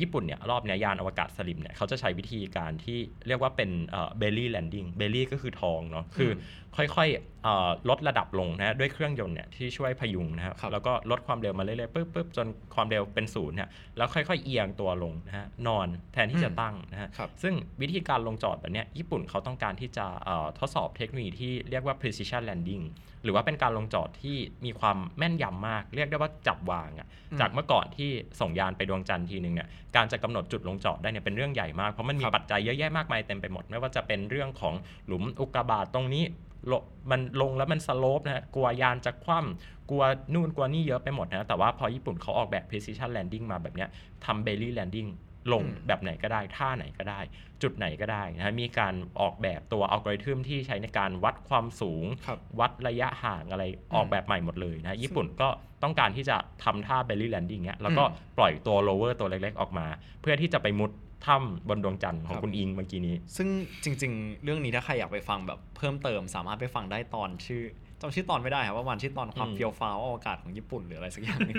[0.00, 2.98] ญี่ปุ่นเนี่ยรอบเนี้ยยานอวกาศ SLIM เนี่ยเขาจะใช้วิธีการที่
[3.28, 3.70] เรียกว่าเป็น
[4.18, 22.84] belly landing belly ก็คือท้องเนาะคือค่อยๆเอ่อลดระดับลงนะด้วยเครื่องยนต์เนี่ยที่ช่วยพยุงนะครับครับแล้วก็ลดความเร็วมาเรื่อยๆปุ๊บปุ๊บจนความเร็วเป็นศูนย์เนี่ยแล้วค่อยๆเอียงตัวลงนะฮะนอนแทนที่จะตั้งนะฮะครับซึ่งวิธีการลงจอดแบบเนี้ยญี่ปุ่นเขาต้องการที่จะเอ่อทดสอบเทคโนโลยีที่เรียกว่า precision landing
[23.22, 28.10] หรือว่าเป็นการลงจอดที่มีความแม่นยำมาก เรียกได้ว่าจับวางอะอืมจากเมื่อก่อนที่
[28.40, 34.74] ส่งยานไปดวงจันทร์ทีหนึ่งเนี่ยการจะกำหนดจุดลงจอดได้เนี่ยเป็นเรื่องใหญ่มากเพราะมันมีครับปัจจัยเยอะแยะมากมายเต็มไปหมด ไม่ว่าจะเป็นเรื่องของ
[35.06, 36.24] หลุมอุกกาบาตตรงนี้
[36.70, 36.72] ล
[37.10, 43.88] มันลงแล้วมันสโลปนะฮะกลัวยานจะคว่ำกลัวนู่นกลัวนี่เยอะไปหมดนะแต่ว่าพอญี่ปุ่นเขาออกแบบ precision landing มาแบบเนี้ย
[44.24, 45.10] ทำ belly landing
[45.52, 47.20] ลงอืมแบบไหนก็ได้ ท่าไหนก็ได้
[47.62, 53.64] จุดไหนก็ได้นะฮะมีการออกแบบตัวอัลกอริทึมที่ใช้ในการวัดความสูงครับวัดระยะห่างอะไร
[53.94, 55.48] ออกแบบใหม่หมดเลยนะญี่ปุ่นก็
[55.82, 59.86] ต้องการที่จะทำท่า belly landing เนี้ยแล้วก็อืมปล่อยตัว lower ตัวเล็กๆ ออกมา
[60.20, 60.90] เพื่อที่จะไปมุด
[61.26, 63.48] ถ้ำบนดวงจันทร์ของครับคุณอิงเมื่อกี้นี้ ซึ่ง
[63.84, 67.62] จริง ๆ เรื่องนี้ถ้าใครอยากไปฟังแบบเพิ่มเติมสามารถไปฟังได้ตอนชื่อ
[68.00, 71.56] จำชื่อตอนไม่ได้ครับว่าวันชื่อตอนความอืมเฟียวฟ้าวอวกาศของญี่ปุ่นหรืออะไรสักอย่างหนึ่ง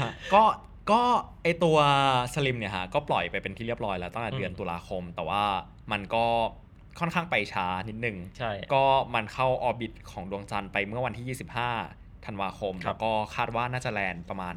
[0.00, 0.42] ฮะก็
[0.90, 1.02] ก็
[1.42, 1.78] ไอตัว
[2.34, 5.42] SLIM เนี่ยฮะก็ปล่อยไปเป็นที่เรียบร้อยแล้วตั้งแต่เดือนอืมตุลาคม แต่ว่า
[5.92, 6.26] มันก็
[7.00, 8.84] ค่อนข้างไปช้านิดนึงใช่ก็
[9.14, 11.36] มันเข้า orbit ของดวงจันทร์ไปเมื่อวันที่
[11.86, 14.56] 25 ธันวาคมครับแล้วก็คาดว่าน่าจะ land ประมาณ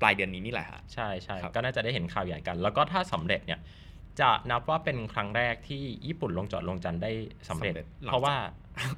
[0.00, 3.60] ปลายเดือนนี้นี่แหละฮะใช่ใช่ครับก็น่าจะได้เห็นข่าวใหญ่กัน แล้วก็ถ้าสำเร็จเนี่ย
[4.20, 7.12] จะนับว่าเป็นครั้งแรกที่ญี่ปุ่นลงจอดดวงจันทร์ได้
[7.48, 7.74] สำเร็จ
[8.06, 8.34] เพราะว่า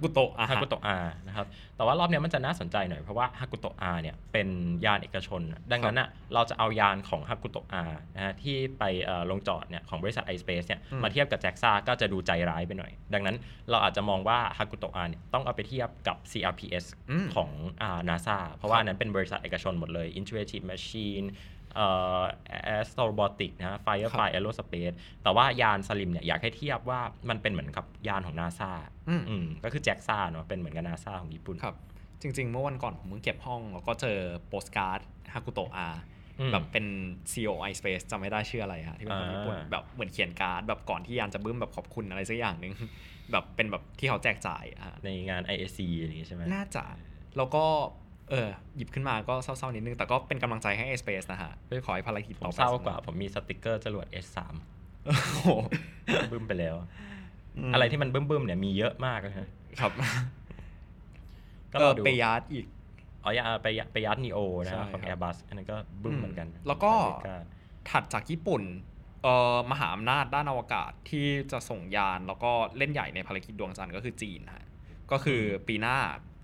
[0.02, 4.48] กุโตะอะฮาฮะกุโตะอานะครับ แต่ว่ารอบเนี้ยมันจะน่าสนใจหน่อยเพราะว่าฮากุโตะอาเนี่ยเป็น
[4.84, 13.36] ยานเอกชน ดังนั้นอะเราจะเอายานของฮากุโตะอานะฮะที่ไปเอ่อลงจอดเนี่ยของบริษัท iSpace เนี่ยอืมมาเทียบกับแจ็กซ่าก็จะดูใจร้ายไปหน่อย ดังนั้น
[13.70, 17.50] เราอาจจะมองว่าฮากุโตะอาเนี่ยต้องเอาไปเทียบกับ CRPS อืมของ
[17.82, 21.26] อ่า NASA เพราะว่าอันนั้นเป็นบริษัทเอกชนหมดเลย Intuitive Machine
[21.74, 21.86] เอ่
[22.18, 22.22] อ
[22.76, 28.70] Astro Robotics นะฮะ Firefly Aerospace แต่ว่ายาน SLIM เนี่ยอยากให้เทียบว่ามันเป็นเหมือนกับยานของ NASA
[29.08, 31.76] อืมอืมก็คือ JAXA เนาะเป็นเหมือนกับนาซาของญี่ปุ่นครับ
[32.22, 35.00] จริง ๆ เมื่อวันก่อนผมเพิ่งเก็บห้อง แล้วก็เจอโปสการ์ด
[35.32, 35.88] Hakuto-R
[36.40, 36.86] อืมแบบเป็น
[37.32, 42.72] CEO iSpace จำไม่ได้ชื่ออะไรฮะที่เป็นคนอ่าญี่ปุ่นแบบเหมือนเขียนการ์ดแบบก่อนที่ยานจะบึ้มแบบขอบคุณอะไรสักอย่างหนึ่ง
[43.32, 46.84] แบบเป็นแบบที่เขาแจกจ่ายอะในงาน IAC อะไรอย่างงี้ใช่ไหมน่าจะ
[47.36, 47.64] แล้วก็
[48.30, 54.38] เออหยิบขึ้นมาก็เศร้าๆนิดนึง แต่ก็เป็นกำลังใจให้ iSpace นะฮะเพื่อขอให้ภารกิจผมต่อไปเศร้ากว่าผมมีสติกเกอร์จรวด S3
[55.04, 55.48] โอ้โห
[56.32, 56.74] บึ้มไปแล้ว
[57.70, 59.48] มอะไรที่มันบึ้มๆเนี่ยมีเยอะมากนะฮะ
[59.80, 59.92] ครับ
[61.72, 62.66] ก็เอรออดูไปยาร์ดอีก
[63.24, 67.36] อ๋อยาไปยะไปยัดนีโอนะใช่ฮะของครับ Airbus อันนั้นก็บึ้มเหมือนกันอืมแล้วก็อเมริา
[67.90, 68.62] ถัดจากญี่ปุ่น
[69.22, 74.66] เอ่อมหาอำนาจด้านอวกาศที่จะส่งยานแล้วก็เล่นใหญ่ในภารกิจดวงจันทร์ก็คือจีนฮะ
[75.12, 75.96] ก็คือปีหน้า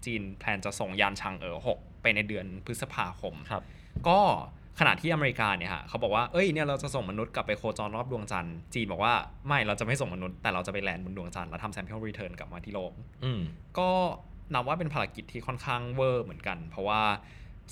[0.07, 3.63] จีนแพลนจะส่งยานชางเอ๋อ6ไปในเดือนพฤษภาคมครับ
[4.09, 4.19] ก็
[4.81, 9.15] ขณะที่อเมริกาเนี่ยฮะเขาบอกว่า เอ้ยเนี่ยเราจะส่งมนุษย์กลับไปโคจรรอบดวงจันทร์ จีนบอกว่า
[9.47, 12.93] ไม่เราจะไม่ส่งมนุษย์แต่เราจะไป land บนดวงจันทร์แล้วทำ sample return กลับมาที่โลก
[13.25, 13.41] อืม
[13.79, 13.89] ก็
[14.55, 17.03] นับว่าเป็นภารกิจที่ค่อนข้างเวอร์เหมือนกัน เพราะว่า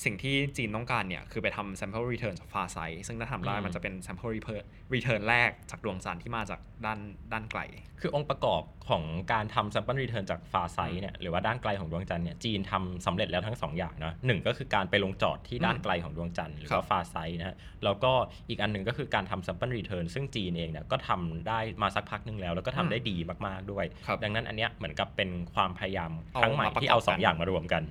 [0.05, 6.99] สิ่งที่จีนต้องการเนี่ย คือไปทำ sample return จาก far side ซึ่งถ้าทำได้อืมมันจะเป็น sample return return แรกจากดวงจันทร์ที่มาจากด้าน
[7.33, 7.61] ด้านไกล
[8.01, 18.13] คือองค์ประกอบของการทำ sample return จาก far side เนี่ยหรือว่าด้านไกลของดวงจันทร์เนี่ยจีนทำสำเร็จแล้วทั้งสองอย่างเนาะหนึ่งก็คือการไปลงจอดที่ด้านอืมไกลของดวงจันทร์หรือครับว่า far side นะฮะแล้วก็
[18.49, 27.83] อีกอันหนึ่งก็คือการทำ sample return ซึ่งจีนเองเนี่ยก็ทำได้มาสักพักหนึ่งแล้ว แล้วก็ทำได้ดีมากๆด้วยครับดังนั้นอันเนี้ยเหมือนกับเป็นความพยายามเอาครั้งใหม่มาประกอบที่เอาสอกังนอย่างมารวมกัน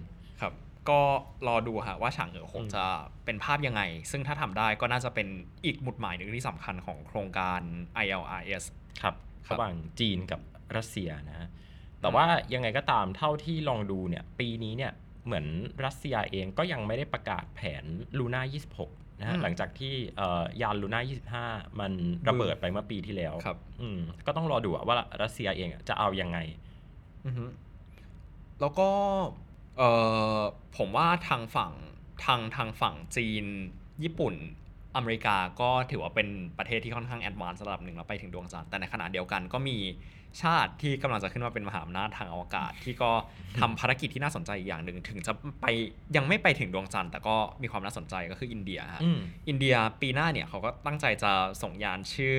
[0.42, 0.54] ครับ
[0.90, 1.00] ก็
[1.48, 2.86] รอดูฮะว่าฉางเอ๋อหงอืมจะ
[3.26, 5.28] เป็นภาพยังไง ซึ่งถ้าทำได้ก็น่าจะเป็น
[5.66, 7.62] อีกหมุดหมายหนึ่งที่สำคัญของโครงการ
[8.04, 8.64] ILRS
[9.02, 9.16] ครับ
[9.48, 10.42] ครับระหว่างจีนกับ
[10.78, 11.48] รัสเซียนะฮะ
[12.02, 14.92] แต่ว่ายังไงก็ตามเท่าที่ลองดูเนี่ย ปีนี้เนี่ย
[15.26, 15.46] เหมือน
[15.86, 17.84] รัสเซียเองก็ยังไม่ได้ประกาศแผน
[18.20, 18.42] ลูน่า
[18.82, 21.92] 26 นะฮะอืมหลังจากที่เอ่อยานลูน่า25 มัน
[22.30, 26.38] ระเบิดไปเมื่อปีที่แล้วครับอืมก็ต้องรอดูอะว่ารัสเซียเองอะจะเอายังไง
[27.26, 27.46] อือฮึ
[28.62, 28.90] แล้วก็
[29.78, 29.90] เอ่
[30.38, 30.40] อ
[30.78, 31.72] ผมว่าทางฝั่ง
[32.26, 33.46] ทางทางฝั่งจีน
[34.04, 34.36] ญี่ปุ่น
[34.96, 39.78] อเมริกาก็ถือว่าเป็นประเทศที่ค่อนข้างแอดวานซ์ระดับหนึ่งแล้วไปถึงดวงจันทร์แต่ในขณะเดียวกันก็มี
[40.42, 43.12] ชาติที่กำลังจะขึ้นมาเป็นมหาอำนาจทางอวกาศ ที่ก็
[43.60, 45.66] ทำภารกิจที่น่าสนใจอีกอย่างหนึ่งถึงจะไป
[46.16, 52.36] ยังไม่ไปถึงดวงจันทร์แต่ก็มีความน่าสนใจก็คืออินเดียฮะอืมอินเดียปีหน้าเนี่ยเขาก็ตั้งใจจะส่งยานชื่อ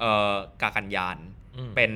[0.00, 1.18] เอ่อกากันยาน
[1.56, 1.92] อืมเป็น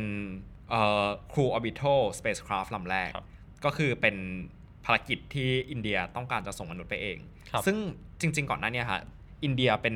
[0.71, 3.27] เอ่อ Crew Orbital Spacecraft ลำแรกครับ
[3.65, 4.17] ก็คือเป็น
[4.60, 7.19] ภารกิจที่อินเดียต้องการจะส่งมนุษย์ไปเอง
[7.51, 7.77] ครับซึ่ง
[8.21, 9.01] จริง ๆ ก่อนหน้าเนี้ฮะ
[9.45, 9.95] อินเดียเป็น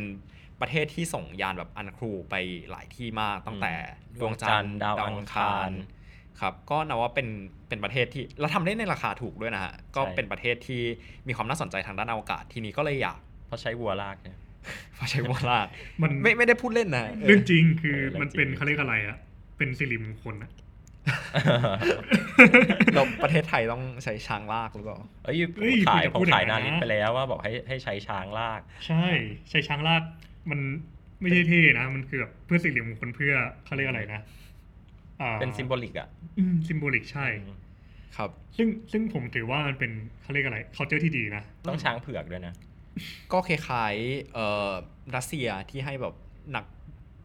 [0.61, 2.35] ปประเทศที่ส่งยานแบบอันครูไป
[2.71, 3.75] หลายที่มากตั้งแต่
[4.11, 5.71] อืมดวงจันทร์ดาวอังคาร
[6.41, 7.29] ครับก็นับว่าเป็น
[7.69, 10.83] เป็นประเทศที่แล้วทำได้ในราคาถูกด้วยนะฮะก็ใช่เป็นประเทศที่
[11.29, 14.39] มีความน่าสนใจทางด้านอวกาศทีนี้ก็เลยอยากเพราะใช้วัวลากเนี่ย
[14.99, 15.67] พอใช้วอลาด
[16.03, 19.19] มันไม่ไม่ได้พูดเล่นนะเรื่องจริงคือเออเรื่องมันเป็นจริงเขาเรียกอะไรอะ
[19.59, 20.51] เป็นสิริมงคลอะ
[22.95, 29.05] เราประเทศไทยต้องใช้ช้างลากหรือเปล่าเอ้ยเฮ้ยขายคุณจะผพูมดอย่างขายนั้นานนะลิสไปแล้วว่าบอกให้ให้ใช้ช้างลาก ใช่
[29.51, 30.03] ใช้ช้างลาก
[30.51, 30.61] มัน
[31.21, 34.21] ไม่ใช่เท่นะ มันคือแบบเพื่อสิริมงคลเพื่อเขาเรียกอะไรนะ
[35.21, 36.09] อ่าเป็น symbolic อะ
[36.69, 37.27] symbolic ใช่
[38.17, 39.91] ครับ ซึ่งซึ่งผมถือว่ามันเป็น
[40.23, 42.55] เขาเรียกอะไรเขาเจอที่ดีนะ ต้องช้างเผือกด้วยนะ
[43.33, 44.71] ก็คล้ายๆเอ่อ
[45.17, 46.15] รัสเซียที่ให้แบบ
[46.57, 46.65] นัก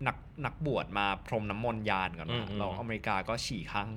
[0.08, 3.90] นักนักบวชมาพรมน้ำมนต์ยานก่อนอืมามอืมเราอเมริกาก็ฉี่ข้าง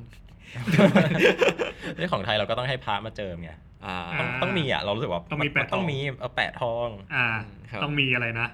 [1.96, 3.50] เรื่องของไทยเราก็ต้องให้พระมาเจิมไง
[3.84, 7.26] อ่าต้องอ่าต้องมีอะเรารู้สึกว่าต้องมีแปะนต้องทองมีเออแปะทองอ่า
[7.70, 8.48] ครับต้องมีอะไรนะ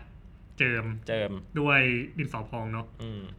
[0.58, 1.30] เจิมเจิม
[1.60, 1.80] ด้วย
[2.18, 3.34] ดินสอพองเนาะอืมฮะ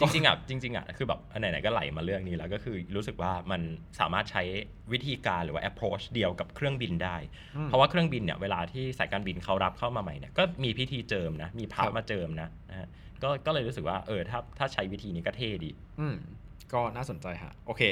[0.00, 3.60] จริงๆอะจริงๆอะคือแบบอันไหนๆก็ไหลมาเรื่องนี้แล้วก็คือรู้สึกว่ามัน
[4.00, 4.42] สามารถใช้
[4.92, 7.16] วิธีการหรือว่า approach เดียวกับเครื่องบินได้
[7.56, 12.88] อืมเพราะว่าเครื่องบินเนี่ยเวลาที่สายการบินเขารับเข้ามาใหม่เนี่ยก็มีพิธีเจิมนะ มีพระครับมาเจิมนะนะฮะ
[13.22, 15.70] ก็ก็เลยรู้สึกว่าเออถ้าถ้าใช้วิธีนี้ก็เท่ดี
[16.00, 16.16] อืม
[16.72, 17.82] ก็น่าสนใจฮะโอเค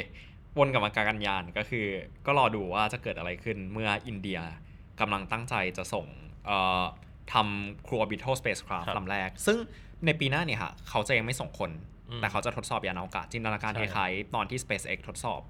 [0.58, 1.86] วนกลับมาการกันยานก็คือ
[2.26, 4.38] ก็รอดูว่าจะเกิดอะไรขึ้นเมื่ออินเดีย
[5.00, 6.06] กำลังตั้งใจจะส่ง
[6.46, 6.84] เอ่อ
[7.32, 9.56] ทำครู orbital spacecraft ครับลำแรก ซึ่ง
[10.06, 11.70] ในปีหน้าเนี่ยฮะเขาจะยังไม่ส่งคน
[12.10, 15.40] อืมแต่เขาจะทดสอบยานอวกาศจินตนาการใช่คล้ายๆตอนที่ SpaceX ทดสอบ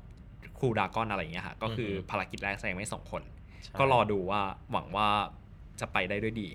[0.58, 3.22] ครูดากอนอะไรอย่างเงี้ยฮะก็คืออมภารกิจแรกจะยังไม่ส่งคน
[3.64, 4.40] ใช่ก็รอดูว่า
[4.72, 5.08] หวังว่า
[5.80, 6.48] จะไปได้ด้วยดี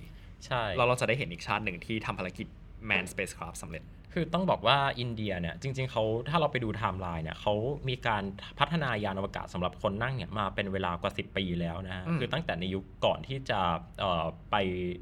[0.45, 2.47] ใช่แล้วเราจะได้เห็นอีกชาติหนึ่งที่ทำภารกิจ
[2.89, 7.53] man spacecraft สำเร็จ คือต้องบอกว่าอินเดียเนี่ยจริงๆเขาถ้าเราไปดูไทม์ไลน์เนี่ยเขา
[7.89, 8.23] มีการ
[8.59, 13.59] พัฒนายานอวกาศสำหรับคนนั่งเนี่ยมาเป็นเวลากว่า 10 ปีแล้วนะฮะอืมคือตั้งแต่ในยุคก่อนที่จะ
[13.99, 14.55] เอ่อไป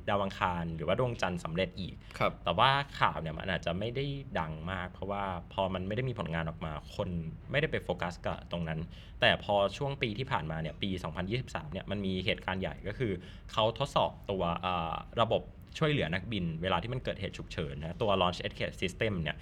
[0.09, 2.69] ดาวอังคารหรือว่าดวงจันทร์สำเร็จอีกครับแต่ว่า
[2.99, 4.05] ข่าวเนี่ยมันอาจจะไม่ได้
[4.39, 7.09] ดังมาก เพราะว่าพอมันไม่ได้มีผลงานออกมาคน
[7.51, 8.79] ไม่ได้ไปโฟกัสกับตรงนั้น
[9.21, 10.89] แต่พอช่วงปีที่ผ่านมาเนี่ยปี
[11.31, 13.11] 2023เนี่ยมันมีเหตุการณ์ใหญ่ก็คือ
[13.51, 15.43] เขาทดสอบตัวเอ่อระบบ
[15.77, 19.37] ช่วยเหลือนักบิน เวลาที่มันเกิดเหตุฉุกเฉินนะตัว launch escape system เนี่ย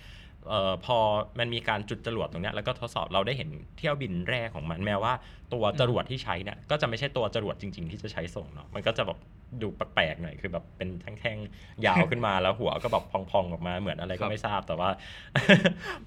[0.52, 0.98] ออพอ
[1.40, 5.14] มันมีการจุดจรวดตรงนี้แล้วก็ทดสอบเราได้เห็นเที่ยวบินแรกของมันแม้ว่า
[5.54, 9.20] ตัวจรวดที่ใช้เนี่ยก็จะไม่ใช่ตัวจรวดจริง ๆ ที่จะใช้ส่งเนาะมันก็จะแบบ
[9.62, 14.90] ดูแปลกๆหน่อยคือแบบเป็นแท่งๆยาวขึ้นมาแล้วหัวก็แบบพองๆออกมาเหมือนอะไรก็ไม่ทราบแต่ว่า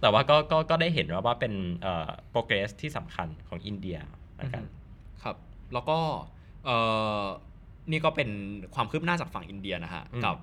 [0.00, 1.52] แต่ว่าก็ก็ก็ได้เห็นว่าว่าเป็น
[1.83, 3.98] เอ่อ progress ที่สำคัญของอินเดีย
[4.40, 4.64] นะครับ
[5.22, 5.37] ครับ
[5.72, 5.98] แล้วก็
[7.90, 8.31] นี่ก็เป็น
[8.74, 10.37] ความคืบหน้าจากฝั่งอินเดียนะฮะอืมกับ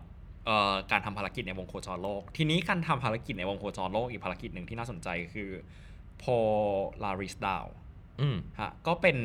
[0.46, 5.50] เอ่อการทำภารกิจในวงโคจรโลก ทีนี้การทำภารกิจในวงโคจรโลกอีกภารกิจหนึ่งที่น่าสนใจคือ
[6.24, 7.70] Polaris Down
[8.22, 9.18] อืมฮะก็เป็น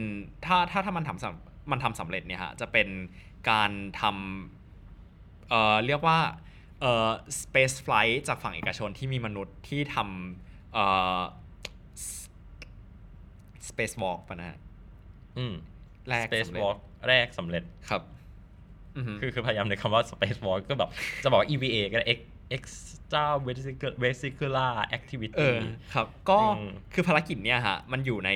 [0.45, 2.89] ถ้าถ้าถ้ามันทำสำมันทำสำเร็จเนี่ยฮะจะเป็น
[3.51, 6.19] การทำเอ่อเรียกว่า
[6.81, 7.11] เอ่อ
[7.43, 10.85] space flight จากฝั่งเอกชนที่มีมนุษย์ที่ทำเอ่
[11.19, 11.21] อ
[13.69, 14.59] space walk ปะนะฮะ
[15.39, 15.55] อืม
[16.09, 18.03] แรก Space สำเร็จ Walk แรกสำเร็จครับ
[18.97, 20.91] อือฮึคือคือพยายามในคำว่า Space Walk ก็แบบ
[21.23, 25.61] จะบอกว่า EVA ก็ได้ Ex- Extra Vesicular Vesicular Activity เออ
[25.95, 28.31] ครับ ก็อืมคือภารกิจเนี่ยฮะ มันอยู่ใน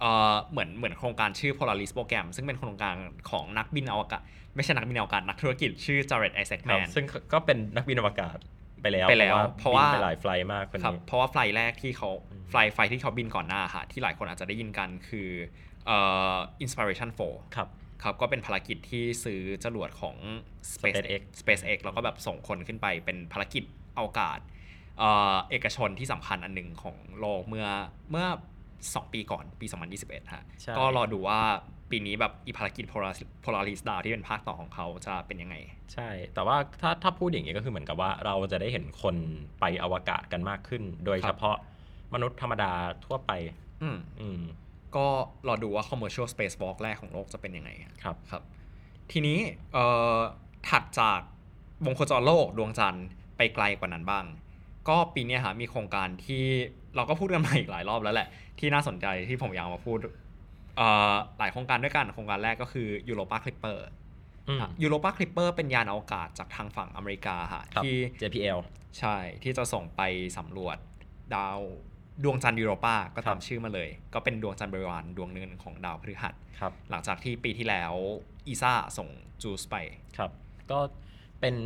[0.00, 2.94] เอ่อเหมือนเหมือนโครงการชื่อ Polaris Program ซึ่งเป็นโครงการ
[3.30, 4.22] ของนักบินอวกาศ
[4.56, 8.38] ไม่ใช่นักบินอวกาศ นักธุรกิจชื่อ Jared ครับ Isaacman ซึ่งก็เป็นนักบินอวกาศ
[8.82, 15.28] ไปแล้วไปแล้วเพราะว่าบินไปหลายไฟล์มากคนครับนี้เพราะว่าไฟล์แรกที่เขาอืมไฟล์ไฟล์ที่เขาบินก่อนหน้าฮะที่หลายคนอาจจะได้ยินกันคือ
[15.86, 15.98] เอ่
[16.34, 17.68] อ Inspiration 4ครับ
[18.02, 20.16] ครับก็เป็นภารกิจที่ซื้อจรวดของ
[20.72, 23.64] SpaceX SpaceX SpaceX แล้วก็แบบส่งคนขึ้นไปเป็นภารกิจ
[23.98, 24.38] อวกาศ
[24.98, 27.68] เอ่อเอกชนที่สำคัญอันหนึ่งของโลกเมื่อ
[28.10, 28.26] เมื่อ
[28.70, 29.66] 2 ปีก่อนปี
[30.00, 31.40] 2021 ฮะใช่ก็รอดูว่า
[31.90, 35.56] ปีนี้แบบอีภารกิจ Polaris Polaris Down ที่เป็นภาคต่อของเขาจะเป็นยังไง
[35.92, 39.16] ใช่ แต่ว่าถ้าถ้าพูดอย่างนี้ก็คือเหมือนกับว่าเราจะได้เห็นคน
[39.60, 41.56] ไปอวกาศกันมากขึ้น โดยครัเฉบพาะ
[42.14, 42.72] มนุษย์ธรรมดา
[43.06, 43.32] ทั่วไป
[43.82, 44.40] อืมอืม
[44.96, 45.06] ก็
[45.48, 48.42] รอดูว่า commercial spacewalk แรกของโลกจะเป็นยังไงฮะครับครับ
[49.12, 49.38] ทีนี้
[49.72, 49.84] เอ่
[50.16, 50.18] อ
[50.68, 51.20] ถัดจาก
[51.86, 54.24] วงโคจรโลกดวงจันทร์ไปไกลกว่านั้นบ้าง
[54.88, 56.44] ก็ปีเนี้ยฮะมีโครงการที่
[56.96, 59.98] เราก็พูดกันมาอีกหลายรอบแล้วแหละ ที่น่าสนใจที่ผมอยากมาพูด
[60.76, 63.78] เอ่อหลายโครงการด้วยกันโครงการแรกก็คือ Europa Clipper
[64.48, 68.58] อืม Europa Clipper เป็นยานอวกาศจากทางฝั่งอเมริกาฮะครับที่ JPL
[68.98, 70.02] ใช่ที่จะส่งไป
[70.38, 70.76] สำรวจ
[71.34, 71.60] ดาว
[72.24, 77.92] ดวงจันทร์ยูโรปาก็ครัตามชื่อมาเลย ก็เป็นดวงจันทร์บริวารดวงหนึ่งของดาวพฤหัสครับหลังจากที่ปีที่แล้ว
[78.46, 79.08] อีซ่าส่ง
[79.42, 79.76] จูสไป
[80.16, 80.30] ครับ
[80.70, 80.78] ก็
[81.40, 81.56] เป็น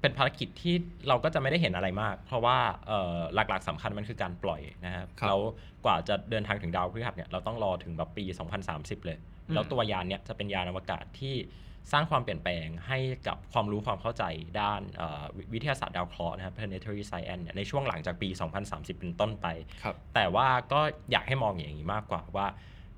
[0.00, 0.74] เป็นภารกิจที่
[1.08, 5.40] เราก็จะไม่ได้เห็นอะไรมาก เพราะว่าเอ่อหลักๆสำคัญมันคือการปล่อยนะครับครับแล้ว
[5.84, 8.24] กว่าจะเดินทางถึงดาวพฤหัสเนี่ยเราต้องรอถึงแบบปี
[8.64, 11.34] 2030 เลยอืมแล้วตัวยานเนี่ยจะเป็นยานอวกาศที่
[11.92, 14.24] สร้างความเปลี่ยนแปลงให้กับความรู้ความเข้าใจ
[14.60, 18.28] ด้านเอ่อวิวิทยาศาสตร์ดาวเคราะห์นะครับ planetary science เนี่ยในช่วงหลังจากปี
[18.64, 19.46] 2030 เป็นต้นไป
[19.82, 22.46] ครับแต่ว่าก็อยากให้มองอย่างนี้มากกว่าว่า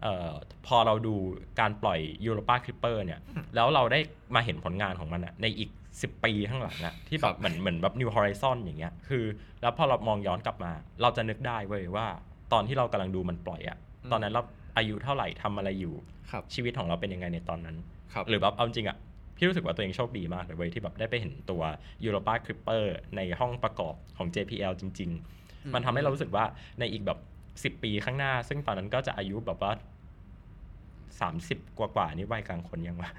[0.02, 0.32] เออ
[0.66, 1.14] พอเราดู
[1.60, 3.20] การปล่อย Europa Clipper เนี่ย
[3.54, 4.00] แล้วเราได้
[4.34, 9.24] มาเห็นผลงานของมันอะในอีก 10 ปีข้างหลังอะที่แบครับบเหมือนเหมือนแบบ New Horizon อย่างเงี้ยคือ
[9.62, 10.72] แล้วพอเรามองย้อนกลับมา
[11.02, 12.06] เราจะนึกได้เว้ยว่า
[12.52, 13.78] ตอนที่เรากำลังดูมันปล่อยอะ
[14.12, 14.42] ตอนนั้นเรา
[14.76, 15.94] อายุเท่าไหร่ทำอะไรอยู่
[16.30, 17.76] ครับชีวิตของเราเป็นยังไงในตอนนั้น
[18.14, 18.98] ครับ หรือแบบเอาจริงอะ
[19.36, 21.62] พี่รู้สึกว่าตัวเองโชคดีมากเลยเว้ยที่แบบได้ไปเห็นตัว
[22.04, 22.84] Europa Clipper
[23.16, 25.10] ในห้องประกอบของ JPL จริง
[25.42, 26.44] ๆ มันทำให้เรารู้สึกว่า
[26.78, 27.18] ในอีกแบบ
[27.78, 29.72] 10 ปีข้างหน้า ซึ่งตอนนั้นก็จะอายุแบบว่า
[31.30, 33.10] 30กว่ากว่าๆนี่วัยกลางคนยังวะ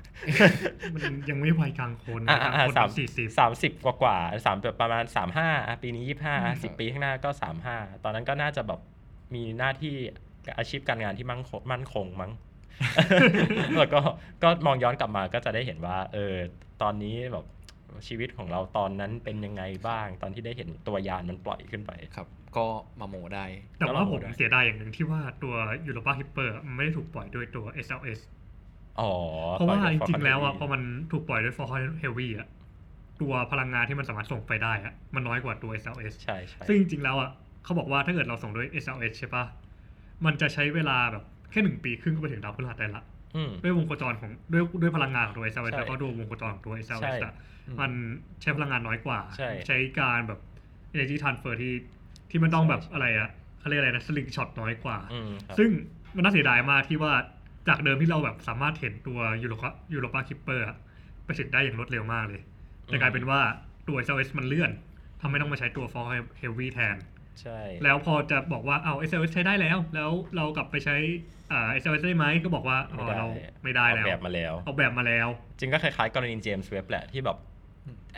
[0.93, 5.49] มันยังไม่วัยกลางคนอ่าอ่าคนสามสี่สิบสามสิบกว่ากว่าสามแบบประมาณสามห้า
[5.83, 8.79] ปีนี้ยี่ห้าอืมสิบปีข้างหน้าก็สามห้าตอนนั้นก็น่าจะแบบ
[9.35, 9.95] มีหน้าที่
[10.57, 12.31] อาชีพการงานที่มั่งคงมั่นคงมั้ง
[13.77, 13.99] แล้วก็
[14.43, 16.35] ก็มองย้อนกลับมาก็จะได้เห็นว่า เออ
[16.81, 17.45] ตอนนี้แบบ
[18.07, 22.65] ชีวิตของเราตอนนั้นเป็นยังไงบ้าง ตอนที่ได้เห็นตัวยานมันปล่อยขึ้นไปครับ ก็
[22.99, 23.45] มาโมได้
[23.77, 25.53] แต่ว่าผมก็ลองดูได้เสียดายอย่างหนึ่งที่ว่าตัว
[25.87, 28.19] Europa Clipper มันไม่ได้ถูกปล่อยด้วยตัว SLS
[28.99, 29.11] อ๋อ
[29.55, 32.47] เพราะว่าปล่อยจด้วยริงๆแล้วอะ Falcon พอมันถูกปล่อยด้วย Falcon Heavy อะ
[33.21, 37.29] ตัวพลังงานที่มันสามารถส่งไปได้อะมันน้อยกว่าตัว SLS ใช่ใช่ซึ่งจริงๆแล้วอะ
[37.63, 39.45] เขาบอกว่าถ้าเกิดเราส่งด้วย SLS ใช่ปะ
[40.25, 43.03] มันจะใช้เวลาแบบ แค่หนึ่งปีครึ่งก็ไปถึงดาวพฤหัสได้ละ
[43.35, 47.33] อืมด้วยวงโคจรของด้วยด้วยพลังงานของตัว SLS ใช่แล้วก็ด้วยวงโคจรของตัวใช่ SLS อะ
[47.67, 47.91] อืมมัน
[48.41, 50.39] ใช้พลังงานน้อยกว่าใช่ใช้การแบบ
[50.93, 51.73] energy transfer ที่
[52.29, 55.69] ที่มันต้องแบบใช่อะไรอะเขาเรียกอะไรนะ slingshot น้อยกว่าอืมครับซึ่ง
[56.15, 57.13] มันน่าเสียดายมากที่ว่า
[57.67, 59.53] จากเดิมที่เราแบบสามารถเห็นตัวยูโร
[59.93, 60.65] Europa Clipper
[61.25, 62.41] ไปถึงได้อย่างรวดเร็วมากเลย
[62.85, 63.39] แต่กลายเป็นว่า
[63.87, 64.71] ตัว SLS มันเลื่อน
[65.21, 66.05] ทำให้ต้องมาใช้ตัว Falcon
[66.41, 66.95] Heavy แทน
[67.41, 70.95] ใช่ แล้วพอจะบอกว่าเอา SLS ใช้ได้แล้ว แล้วเรากลับไปใช้
[71.51, 73.27] อ่า SLS ได้ไหมก็บอกว่าอ๋อเรา
[73.63, 75.27] ไม่ได้แล้วออกแบบมาแล้วออกแบบมาแล้ว
[75.59, 77.37] จริงก็คล้ายๆกรณีเจมส์เว็บแหละที่แบบ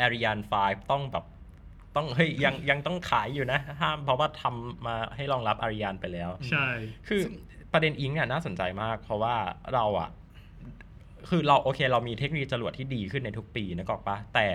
[0.05, 1.25] Ariane 5ต้องแบบ
[1.95, 6.65] ต้องเฮ้ยยังยังต้องขายอยู่นะ ห้ามเพราะว่าทำมาให้รองรับ Ariane ไปแล้ว ใช่
[7.07, 7.21] คือ
[7.73, 9.35] ประเด็นอิงเนี่ยน่าสนใจมาก เพราะว่า
[9.73, 10.09] เราอะ
[11.29, 14.47] คือเราโอเค เรามีเทคโนโลยีจรวดที่ดีขึ้นในทุกปีนะกอกปะแต่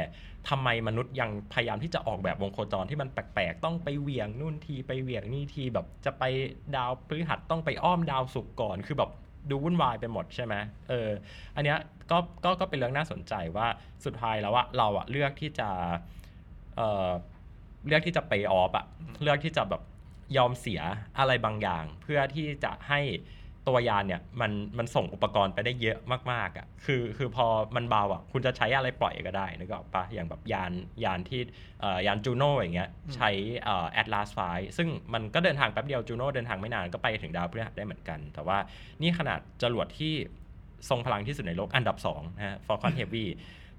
[0.48, 6.24] ทำไมมนุษย์ยังพยายามที่จะออกแบบวงโคจรที่มันแปลกๆ ต้องไปเหวี่ยงนู่นทีไปเหวี่ยงนี่ทีแบบจะไป
[6.76, 9.10] ดาวพฤหัสต้องไปอ้อมดาวศุกร์ก่อนคือแบบ
[9.50, 10.54] ดูวุ่นวายไปหมดใช่ไหม
[10.88, 11.08] เออ
[11.56, 11.78] อันเนี้ย
[12.10, 13.66] ก็ก็ก็เป็นเรื่องน่าสนใจว่า
[14.04, 15.68] สุดท้ายแล้วอะเราอะเลือกที่จะ
[16.76, 17.10] เออ
[17.86, 18.86] เลือกที่จะไปออฟอะ
[19.22, 19.82] เลือกที่จะแบบ
[20.36, 20.80] ยอมเสีย
[21.18, 23.00] อะไรบางอย่าง เพื่อที่จะให้
[23.68, 25.98] ตัวยานเนี่ยมันมันส่งอุปกรณ์ไปได้เยอะ
[26.32, 30.72] มากๆอะคือคือพอมันเบาอะคุณจะใช้อะไรปล่อยก็ได้นึกออกปะอย่างแบบยาน
[31.04, 31.40] ยานที่
[31.80, 33.30] เอ่อยานจูโน่อย่างเงี้ยใช้
[33.64, 34.40] เอ่อ Atlas V
[34.76, 38.58] ซึ่งมันก็เดินทางแป๊บเดียวจูโน่เดินทางไม่นานก็ไปถึงดาวพฤหัสได้เหมือนกัน แต่ว่า
[39.02, 40.14] นี่ขนาดจรวดที่
[40.88, 43.26] ทรงพลังที่สุดในโลกอันดับ2นะฮะ Falcon Heavy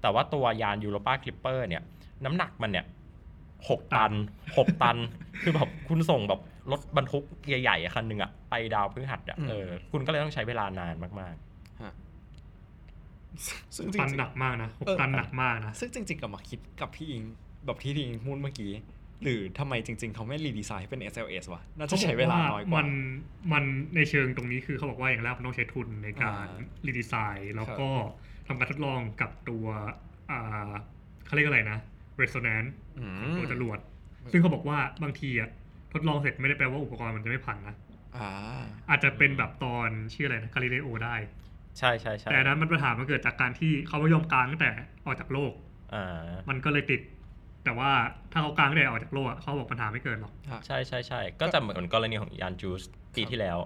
[0.02, 1.82] แต่ว่าตัวยาน Europa Clipper เนี่ย
[2.24, 2.86] น้ำหนักมันเนี่ย
[3.68, 4.12] หกตัน
[4.58, 4.96] หกตัน
[5.42, 6.40] คือแบบคุณส่งแบบ
[6.70, 11.34] รถบรรทุกใหญ่ๆคันหนึ่งอะไปดาวพฤหัสอะอืมเออคุณก็เลยต้องใช้เวลานานมาก
[11.82, 11.94] ฮะ
[13.76, 17.22] ซึ่งจตันริงหนักมากนะหกเออตันหนักมากนะๆซึ่งจริงๆกับมาคิดกับพี่อิง
[17.66, 18.72] แบบที่พี่อิงพูดเมื่อกี้
[19.22, 22.88] หรือทำไมจริง ๆ เขาไม่รีดีไซน์ให้เป็น SLS วะ น่าจะใช้เวลาน้อยกว่าน
[23.52, 23.64] มัน
[23.96, 26.46] ในเชิงตรงนี้คือเขาบอกว่าอย่างแรกมันต้องใช้ทุนในการอ่า
[26.86, 27.88] รีดีไซน์แล้วก็
[28.48, 29.66] ทำการทดลองกับตัว
[30.30, 30.70] อ่า
[31.26, 31.78] เขาเรียกอะไรนะ
[32.20, 33.78] resonance อืของตัวมจรวด
[34.32, 35.50] ซึ่งเขาบอกว่าบางทีอะ
[35.92, 37.74] ทดลองเสร็จไม่ได้แปลว่าอุปกรณ์มันจะไม่พังนะ
[38.16, 38.30] อ่า
[38.90, 44.70] อาจจะเป็นแบบตอนชื่ออะไรนะกาลิเลโอได้ๆใช่ใช่ใช่แต่อันนั้นมันปัญหามันเกิดจากการที่เขาไม่ยอมกางตั้งแต่
[45.06, 45.52] ออกจากโลก
[45.94, 47.00] อ่า มันก็เลยติด
[47.64, 47.90] แต่ว่า
[48.32, 50.32] ถ้าเขากางตั้งแต่ออกจากโลกอะเขาบอกปัญหาไม่เกิดหรอก
[50.66, 52.82] ใช่ใช่ใช่ก็จะเหมือนกรณีของยานจูส
[53.16, 53.58] ปีที่แล้ว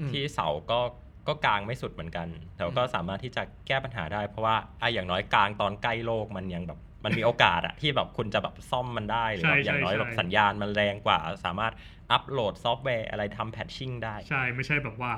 [0.00, 0.80] อืม ที่เสาก็
[1.28, 11.72] ก็กลางไม่สุดเหมือนกัน แต่ก็สามารถที่จะแก้ปัญหาได้เพราะว่าไอะอย่างน้อยกลางตอนใกล้โลกมันยังแบบ มันมีโอกาสอะที่แบบคุณจะแบบซ่อมมันได้หรือแบบใช่อย่างน้อยใช่แบบสัญญาณมันแรงกว่า สามารถ
[12.10, 15.12] อัปโหลดซอฟต์แวร์อะไรทำ patching ได้ ใช่ไม่ใช่แบบว่า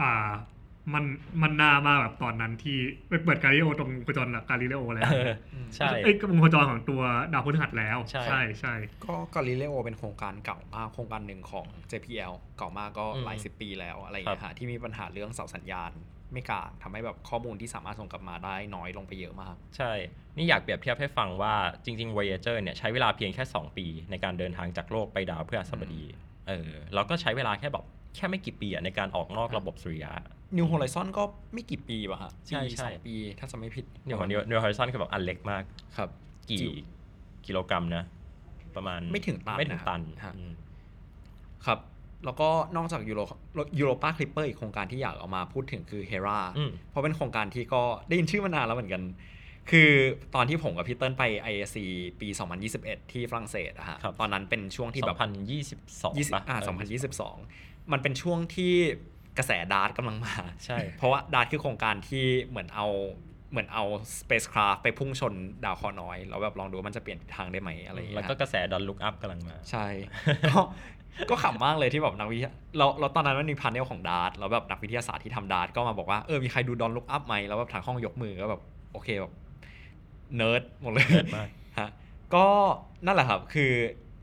[0.00, 0.30] อ่า
[0.94, 1.04] มัน
[1.42, 5.32] มันนานมากแบบตอนนั้นที่ไปเปิดกาลิเลโอตรงวงโคจรละกาลิเลโอแล้วเออ
[5.76, 15.90] ใช่เอ้ยวงโคจรของตัวดาวพฤหัสแล้วใช่ใช่ใช่ก็กาลิเลโอเป็นโครงการเก่ามากโครงการหนึ่งของ JPL เก่ามากก็หลายสิบปีแล้วอะไรอย่างเงี้ยฮะที่มีปัญหาเรื่องเสาสัญญาณ
[16.32, 19.92] ไม่กางทำให้แบบข้อมูลที่สามารถส่งกลับมาได้น้อยลงไปเยอะมาก ใช่
[20.36, 26.02] นี่อยากเปรียบเทียบให้ฟังว่าจริง ๆ Voyager เนี่ยใช้เวลาเพียงแค่ 2 ปี ในการเดินทางจากโลกไปดาวพฤหัสบดี
[26.48, 27.84] เออแล้วก็ใช้เวลาแค่แบบ
[28.16, 30.12] แค่ไม่กี่ปีอะในการออกนอกระบบสุริยะ
[30.56, 31.22] New Horizon ก็
[31.54, 35.62] ไม่กี่ปีป่ะฮะใช่ปีใช่สองปีถ้าจะไม่ผิดอย่างของ New New Horizon คือแบบอันเล็กมาก
[35.96, 36.08] ครับ
[36.50, 36.74] กี่จิ๋ว
[37.46, 38.04] กิโลกรัมนะ
[38.76, 40.52] ประมาณไม่ถึงตันไม่ถึงนะครับตันฮะอืม
[41.66, 41.78] ครับ
[42.24, 43.20] แล้วก็นอกจากยูโร
[43.78, 49.02] Europa Clipper อีกโครงการที่อยากเอามาพูดถึงคือเฮราอืมเพราะเป็นโครงการที่ก็ได้ยินชื่อมานานแล้วเหมือนกัน
[49.70, 49.90] คือ
[50.34, 51.76] ตอนที่ผมกับพี่เติ้ลไป IAC
[52.20, 52.28] ปี
[52.70, 56.76] 2021 ที่ฝรั่งเศสอะฮะครับตอนนั้นเป็นช่วงที่แบบ2022 20ป่ะอ่าเออ
[57.30, 58.72] 2022 มันเป็นช่วงที่
[59.38, 62.86] กระแส DART กำลังมาใช่เพราะว่า DART คือโครงการที่เหมือนเอา
[63.50, 63.84] เหมือนเอา
[64.18, 69.86] spacecraft ไปพุ่งชนดาวเคราะห์น้อย แล้วแบบลองดูว่ามันจะเปลี่ยนทิศทางได้ไหมอะไรอย่างเงี้ยแล้วก็กระแส Don't Look Up กำลังมา ใช่
[71.18, 79.32] ก็ก็ขำมากเลยที่แบบนักวิทยาเราเราตอนนั้นมันมี panel ของ DART แล้วแบบนักวิทยาศาสตร์ที่ทำ DART ก็มาบอกว่าเออมีใครดู Don't Look Up ไหมแล้วแบบทั้งห้องยกมือก็แบบโอเคแบบ
[80.36, 81.48] เนิร์ดหมดเลย nerd มาก
[81.80, 81.90] ฮะ
[82.34, 82.46] ก็
[83.06, 83.72] นั่นแหละครับคือ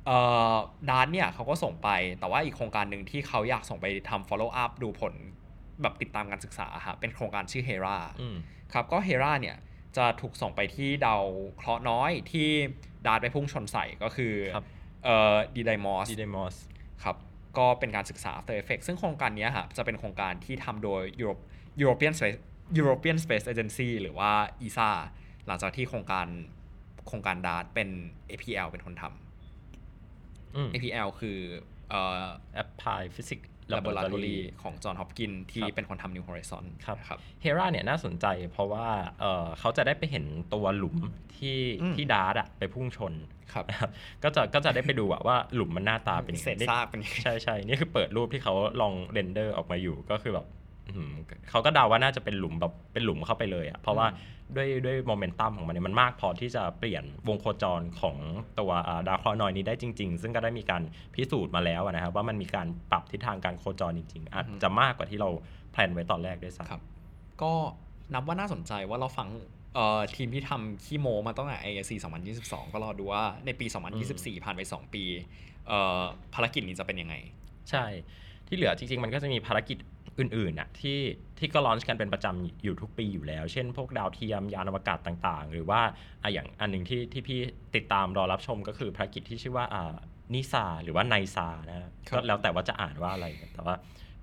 [0.06, 0.17] เอ่
[0.52, 0.54] อ
[0.89, 5.13] DART เนี่ยเขาก็ส่งไปแต่ว่าอีกโครงการหนึ่งที่เขาอยากส่งไปทำ follow up ดูผล
[5.82, 8.36] แบบติดตามการศึกษาฮะเป็นโครงการชื่อเฮราอืม
[8.73, 9.58] ครับก็เฮราเนี่ย
[9.97, 11.23] จะถูกส่งไปที่ดาว
[11.56, 12.47] เคราะห์น้อยที่
[13.06, 14.65] DART ไปพุ่งชนใส่ก็คือครับ
[15.06, 16.56] เอ่อ Didymos Didymos
[17.04, 17.18] ครับ
[17.58, 21.42] ก็เป็นการศึกษา after effects ซึ่งโครงการเนี้ยฮะจะเป็นโครงการที่ทำโดย Europe
[21.82, 22.40] European Space
[22.80, 24.32] European Space Agency หรือว่า
[24.66, 24.92] ESA
[25.48, 26.28] หลังจากที่โครงการ
[27.08, 27.90] โครงการ DART เป็น
[28.32, 29.04] APL เป็นคนทำ
[30.56, 31.38] อืม APL คือ
[31.90, 32.60] เอ่อแอ
[33.77, 38.88] ปพลายฟิสิกส์ Laboratory ของ John Hopkins ที่ครับเป็นคนทำ New Horizon ครับครับเฮราเนี่ยน่าสนใจเพราะว่า
[39.19, 40.97] เอ่อเขาจะได้ไปเห็นตัวหลุม
[41.38, 43.13] ที่อืมที่ DART อะไปพุ่งชน
[43.53, 43.89] ครับนะครับ
[44.23, 50.59] ก็จะก็จะได้ไปดูอะว่าหลุมมันหน้าตาเป็นยังไงเศษซากเป็นยังไงใช่ใช่นี่คือเปิดรูปที่เขาลอง render ออกมาอยู่ก็คือแบบอื้อหือ
[51.49, 54.08] เขาก็เดาว่าน่าจะเป็นหลุมแบบเป็นหลุมเข้าไปเลยอะเพราะว่า
[54.56, 58.15] ด้วยด้วยโมเมนตัมของมันเนี่ยมันมากพอที่จะเปลี่ยนวงโคจรของ
[58.60, 60.82] ตัวอ่าดาวเคราะห์น้อยนี้ได้จริง ๆ ซึ่งก็ได้มีการ
[61.13, 65.30] พิสูจน์มาแล้วอะนะครับว่ามันมีการปรับทิศทางการโคจรจริง ๆ อาจจะมากกว่าที่เรา
[65.72, 66.82] plan ไว้ตอนแรกด้วยซ้ำครับ
[67.41, 67.52] ก็
[68.13, 69.28] นับว่าน่าสนใจว่าเราฟัง
[69.75, 71.91] เอ่อทีมที่ทำขี้โมมาตั้งแต่ IAC
[72.34, 73.65] 2022 ก็รอดูว่าในปี
[74.06, 75.04] 2024 ผ่านไป 2 ปี
[75.67, 76.02] เอ่อ
[76.34, 77.15] ภารกิจนี้จะเป็นยังไง
[77.69, 77.86] ใช่
[78.47, 79.78] ที่เหลือจริงๆ มันก็จะมีภารกิจ
[80.19, 80.99] อื่นๆน่ะที่
[81.38, 85.82] ที่ก็ลอนช์กันเป็นประจำอยู่ทุกปีอยู่แล้ว เช่น พวกดาวเทียมยานอวกาศต่างๆ หรือว่า
[86.23, 87.39] อะอย่างอันหนึ่งที่ที่พี่
[87.75, 89.95] ติดตามรอรับชมก็คือภารกิจที่ชื่อว่าอ่า
[90.34, 93.75] นิซาหรือว่าไนซานะฮะครับก็แล้วแต่ว่าจะอ่านว่าอะไรแต่ว่า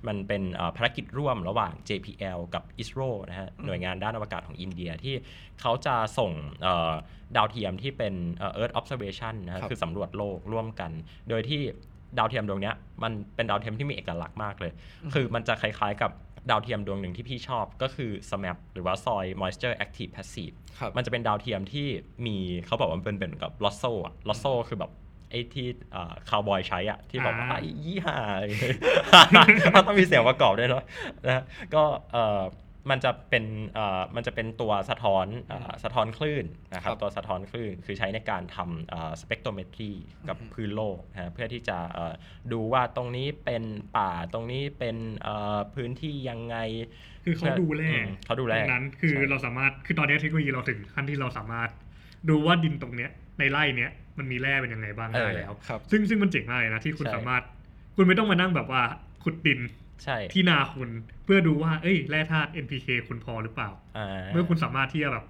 [0.09, 5.15] มันเป็นอ่าภารกิจร่วมระหว่าง JPL กับ ISRO นะฮะ หน่วยงานด้านอวกาศของอินเดียที่
[5.61, 6.33] เขาจะส่ง
[6.63, 6.93] เอ่อ
[7.37, 10.91] ดาวเทียมที่เป็นเอ่อ Earth observation นะฮะครับคือสำรวจโลกร่วมกัน
[11.29, 11.63] โดยที่
[12.19, 14.73] ดาวเทียมดวงเนี้ยมันเป็นดาวเทียมที่มีเอกลักษณ์มากเลย
[15.15, 16.11] คือมันจะคล้ายๆกับ
[16.51, 21.87] ดาวเทียมดวงหนึ่งที่พี่ชอบก็คือ SMAP หรือว่า Soil Moisture Active Passive ครับมันจะเป็นดาวเทียมที่
[22.27, 24.93] มีเขาบอกว่ามันเป็นเป็นกับ lasso อะ lasso คือแบบ
[25.31, 25.67] ไอ้ที่
[26.29, 28.17] คาวบอยใช้อะที่บอกว่าอ่าไอ้ยี่ฮ่า
[29.75, 30.85] มันต้องมีเสียงประกอบด้วยเนาะ
[31.27, 31.43] นะ
[31.75, 32.43] ก็เอ่อ
[32.91, 33.45] มันจะเป็น
[33.75, 36.45] เอ่อมันจะเป็นตัวสะท้อนเอ่อสะท้อนคลื่น
[36.75, 39.91] นะครับครับตัวสะท้อนคลื่นคือใช้ในการทำสเปกโทรเมตรี
[40.29, 42.13] กับอือฮึพื้นโลกนะฮะเพื่อที่จะเอ่อ
[42.53, 43.63] ดูว่าตรงนี้เป็น
[43.97, 46.57] ป่าตรงนี้เป็นเอ่อพื้นที่ยังไง
[47.25, 51.71] คือเขาดูแลอืมเขาดูแลดังนั้นคือใช่เราสามารถคือตอนนี้เทคโนโลยีเราถึงขั้นที่เราสามารถ
[52.29, 57.43] ดูว่าดินตรงเนี้ยในไร่เนี้ยมันมีแร่เป็นยังไงบ้างเออได้แล้วครับซึ่งซึ่งมันเจ๋งมากเลยนะที่คุณใช่สามารถ
[57.97, 58.83] คุณไม่ต้องมานั่งแบบว่า
[59.25, 59.61] ขุดดิน
[60.05, 60.89] ใช่ที่นาคุณ
[61.25, 65.25] เพื่อดูว่าเอ้ยแร่ธาตุ NPK คุณพอหรือเปล่าอ่าเมื่อคุณสามารถที่จะแบบ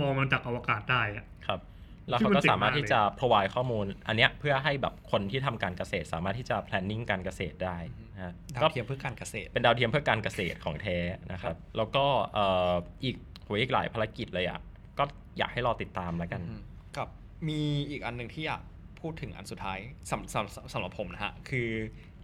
[0.00, 1.60] มองมันจากอวกาศได้อะครับ
[2.08, 7.78] แล้วซึ่งเขามันก็เจ๋งสามารถมากที่จะ provide ข้อมูล อันเนี้ยเพื่อให้แบบคนที่ทำการเกษตร สามารถที่จะ planning การเกษตรได้
[8.14, 10.96] นะฮะดาก็วเทียมเพื่อการเกษตร เป็นดาวเทียมเพื่อการเกษตรของแท้
[11.32, 12.04] นะครับ แล้วก็
[12.34, 14.60] เอ่ออีกโหอีกหลายภารกิจเลยอะ
[14.98, 15.04] ก็
[15.38, 16.62] อยากให้รอติดตามแล้วกันอืม
[16.96, 17.08] กับ
[17.48, 18.62] มีอีกอันหนึ่งที่อยาก
[19.00, 19.78] พูดถึงอันสุดท้าย
[20.10, 21.68] สำสำสำหรับผมนะฮะคือ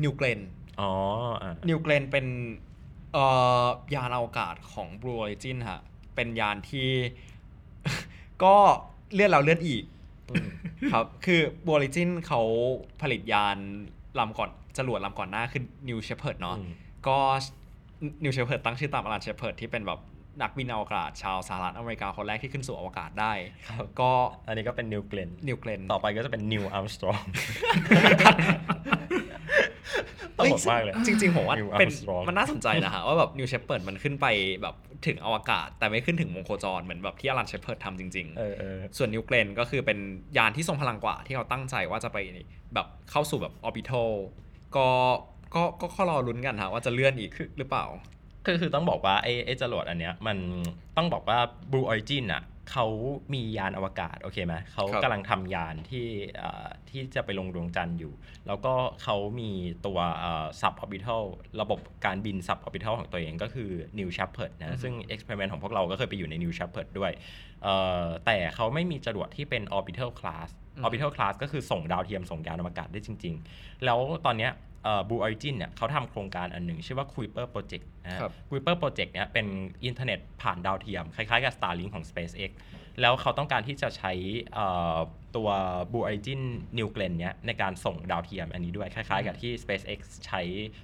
[0.03, 0.41] นิวเกรน
[0.81, 0.93] อ๋อ
[1.43, 2.27] อ่านิวเกรนเป็น
[3.13, 3.25] เอ่
[3.65, 5.81] อยานอวกาศของ Blue Origin ฮะ
[6.15, 6.91] เป็นยานที่
[8.43, 8.55] ก็
[9.15, 9.85] เลื่อนแล้วเลื่อนอีก
[10.31, 10.47] อืม
[10.93, 12.41] ครับ คือ Blue Origin เขา
[13.03, 13.57] ผลิตยาน
[14.19, 16.71] ลำก่อนจรวดลำก่อนหน้าคือ New Shepard เนาะอืม
[17.07, 17.19] ก็
[18.25, 20.01] New Shepard ตั้งชื่อตามอลัน Shepard ที่เป็นแบบ
[20.43, 23.33] นักบินอวกาศชาวสหรัฐอเมริกาคนแรกที่ขึ้นสู่อวกาศได้
[23.69, 24.11] ครับก็
[24.47, 27.23] อันนี้ก็เป็น New Glenn New Glenn ต่อไปก็จะเป็น New Armstrong
[30.41, 34.27] ตลกมากเลย จริง ๆ ผมว่า Neil เป็น Armstrong มันน่าสนใจนะฮะว่าแบบ New Shepard มันขึ้นไป
[34.63, 34.75] แบบ
[35.07, 39.99] ถึงอวกาศ แต่ไม่ขึ้นถึงวงโคจรเหมือนแบบที่ Alan Shepard ทำจริง เออเออ ๆ ส่วน New Glenn ก็คือเป็น
[40.37, 42.19] ยานที่ทรงพลังกว่าที่เขาตั้งใจว่าจะไป
[42.75, 44.11] แบบเข้าสู่แบบออร์บิทัล
[44.77, 44.89] ก็
[45.55, 47.87] ก็ก็ต้องรอลุ้นกันฮะว่าจะเลื่อนอีกหรือเปล่า
[48.47, 50.37] คือคือต้องบอกว่าไอ้ไอ้จรวดอันเนี้ยมัน
[50.97, 51.39] ต้องบอกว่า
[51.71, 52.43] Blue Origin อะ
[52.73, 52.87] เขา
[53.35, 56.07] มียานอวกาศโอเคไหมเขาครับกำลังทำยานที่
[56.39, 58.13] เอ่อที่จะไปลงดวงจันทร์อยู่
[58.47, 59.51] แล้วก็เขามี
[59.87, 59.99] ตัว
[60.61, 61.23] suborbital
[61.61, 67.13] ระบบการบิน suborbital ของตัวเองก็คือ New Shepard นะซึ่ง experiment ของพวกเราก็เคยไปอยู่ใน New Shepard ด้วย
[67.63, 74.53] เอ่อแต่เขาไม่มีจรวดที่เป็น orbital class อืม orbital class ก็คือส่งดาวเทียมส่งยานอวกาศได้จริง ๆ แล้วตอนเนี้ย
[75.09, 79.47] Blue Origin เนี่ยเขาทำโครงการอันหนึ่งชื่อว่า Kuiper Project นะฮะครับ Kuiper Project เนี่ยเป็น
[79.85, 82.51] อินเทอร์เน็ตผ่านดาวเทียม คล้ายๆกับ Starlink ของ SpaceX
[83.01, 84.13] แล้วเขาต้องการที่จะใช้
[84.55, 84.99] เอ่อ
[85.37, 85.49] ตัว
[85.93, 86.43] Blue Origin
[86.79, 90.41] New Glenn เนี่ยในการส่งดาวเทียมอันนี้ด้วย คล้ายๆ กับที่ SpaceX ใช้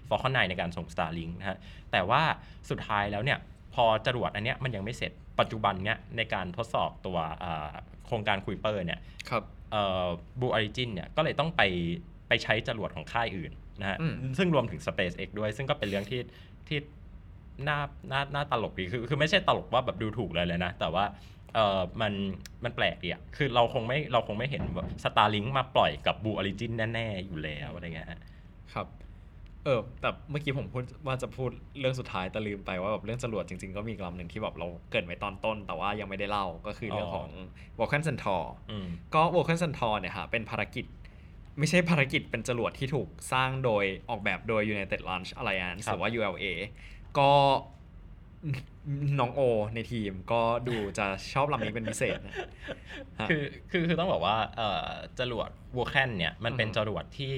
[0.08, 1.58] Falcon 9ในการส่ง Starlink นะฮะ
[1.92, 2.22] แต่ว่า
[2.70, 3.38] สุดท้ายแล้วเนี่ย
[3.74, 7.70] พอจรวดอันเนี้ยมันยังไม่เสร็จปัจจุบันเนี่ยในการทดสอบตัวเอ่อ
[8.06, 9.42] โครงการ Kuiper เนี่ยครับ
[10.40, 11.62] Blue Origin เนี่ยก็เลยต้องไป
[12.28, 16.20] ไปใช้จรวดของค่ายอื่น นะฮะอืมซึ่งรวมถึง SpaceX ด้วย ซึ่งก็เป็นเรื่องที่
[16.68, 16.78] ที่
[17.68, 17.78] น่า
[18.12, 21.04] น่าน่าตลกดีคือคือไม่ใช่ตลกว่าแบบดูถูกเลยเลยนะ แต่ว่า
[21.54, 22.12] เออมัน
[22.64, 28.20] มันแปลกดีอะคือเราคงไม่เราคงไม่เห็นว่า Starlink มาปล่อยกับ Blue Origin แน่ๆ อยู่แล้วอะไรเงี้ยฮะ
[28.74, 28.86] ครับ
[29.64, 37.28] เออแต่เมื่อกี้ผมพูดว่าจะพูดเรื่องสุดท้ายแต่ลืมไปว่าแบบเรื่องจรวดจริงๆ ก็มีอีกลำหนึ่งที่แบบเราเกริดไว้ตอนต้น แต่ว่ายังไม่ได้เล่าก็คือเรื่องอ๋อของ
[37.78, 40.84] Vulcan Centaur อืมก็ Vulcan Centaur เนี่ยฮะเป็นภารกิจ
[41.58, 46.46] ไม่ใช่ภารกิจเป็นจรวดที่ถูกสร้างโดยออกแบบโดย United Launch Alliance ครับหรือว่า ULA
[47.18, 47.30] ก็
[49.18, 49.40] น้องโอ
[49.74, 52.46] ในทีมก็ดูจะชอบลำนี้เป็นพิเศษนะฮะ
[53.30, 54.88] คือคือคือต้องบอกว่าเอ่อ
[55.18, 57.36] จรวดวัวแคนเนี่ย มันเป็นอือฮึจรวดที่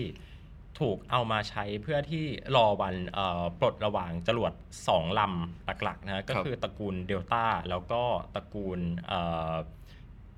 [0.80, 2.24] ถูกเอามาใช้เพื่อที่
[2.56, 4.52] รอวันเอ่อปลดระหว่างจรวด
[4.86, 8.02] 2 ลำหลักๆนะฮะก็คือตระกูลเดลต้าแล้วก็
[8.34, 8.80] ตระกูล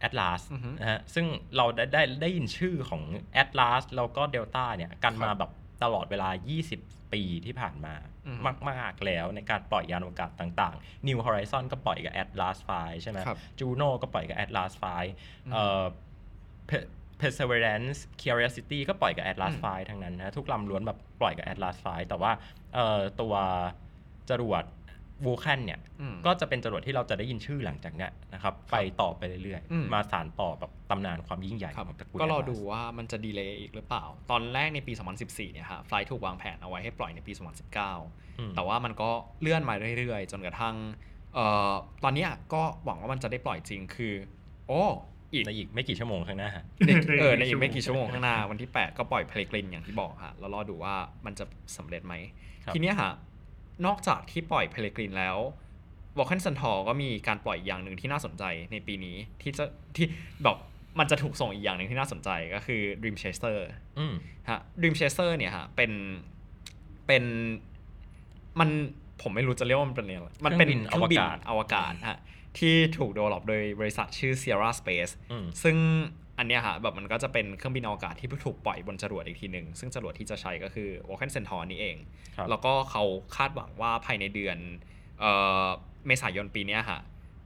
[0.00, 1.26] แอตลาสอือฮึนะฮะซึ่ง
[1.56, 5.50] เราได้ได้ได้ยินชื่อของแอตลาสแล้วก็เดลต้าเนี่ยกันมาแบบ
[5.82, 6.28] ตลอดเวลา
[6.74, 7.94] 20 ปีที่ผ่านมา
[8.26, 12.70] อือฮึมาก ๆ แล้วในการปล่อยยานอวกาศต่างๆ New Horizon ก็ปล่อยกับ Atlas V
[13.02, 14.84] ใช่ไหมครับจูโน่ก็ปล่อยกับ Atlas V
[15.52, 15.84] เอ่อ
[16.70, 16.88] Pe-
[17.20, 22.32] Perseverance Curiosity ก็ปล่อยกับ Atlas อืม V ทั้งนั้นนะทุกลำล้วนแบบปล่อยกับ Atlas V แต่ว่า
[22.74, 23.34] เอ่อตัว
[24.30, 24.64] จรวด
[25.24, 34.92] Vulcan เนี่ยอืมก็จะเป็นจรวดที่เราจะได้ยินชื่อหลังจากเนี้ยนะครับไปต่อไปเรื่อยอืมๆมาสานต่อแบบตำนานความยิ่งใหญ่ครับของตระกูลก็รอ Atlas ดูว่ามันจะดีเลย์อีกหรือเปล่า ตอนแรกในปี
[35.22, 39.10] 2014 เนี่ยฮะไฟล์ถูกวางแผนเอาไว้ให้ปล่อยในปีอืม2019 แต่ว่ามันก็
[39.40, 40.76] เลื่อนมาเรื่อยๆ จนกระทั่ง
[41.34, 41.72] เอ่อ
[42.04, 44.14] ตอนเนี้ยก็หวังว่ามันจะได้ปล่อยจริงคือ
[44.68, 44.82] โอ้
[45.32, 46.50] อีกในอีกไม่กี่ชั่วโมงข้างหน้า
[46.86, 50.94] เด็กในอีกเออในไม่อีกี่กไม่กี่ชั่ชั่ววโมโมงงข้างหน้าวันที่ 8 ก็ปล่อย Peregrine อย่างที่บอกฮะแล้วรอดูว่า
[51.26, 51.44] มันจะ
[51.76, 52.14] สำเร็จไหม
[52.64, 53.12] ครับทีเนี้ยฮะ
[53.86, 55.38] นอกจากที่ปล่อย Peregrine แล้ว
[56.18, 59.64] Vulcan Centaur็มีการปล่อยอีกอย่างหนึ่งที่น่าสนใจในปีนี้ที่จะ
[59.96, 60.06] ที่
[60.44, 60.56] แบบ
[60.98, 63.58] มันจะถูกส่งอีกอย่างหนึ่งที่น่าสนใจก็คือ Dream Chaser
[63.98, 64.14] อืม
[64.50, 65.92] ฮะ Dream Chaser เนี่ยฮะเป็น
[67.06, 67.24] เป็น
[68.60, 68.70] มัน
[69.22, 72.18] ผมไม่รู้จะเรียกว่ามันเป็นอะไรมันเป็นเครื่องบินอวกาศฮะ
[72.58, 75.76] ที่ถูก develop โดยบริษัทชื่อ Sierra Space อืมซึ่ง
[76.40, 81.96] อันเนี้ยฮะแบบมันก็จะเป็นเครื่องบินอวกาศที่ถูกปล่อยบนจรวดอีกทีหนึ่งซึ่งจรวดที่จะใช้ก็คือ Vulcan Centaur นี่เอง
[82.36, 83.04] ครับแล้วก็เขา
[83.36, 84.58] คาดหวังว่าภายในเดือน
[85.20, 85.32] เอ่
[85.62, 85.66] อ
[86.06, 87.00] เมษายนปีเนี้ยฮะ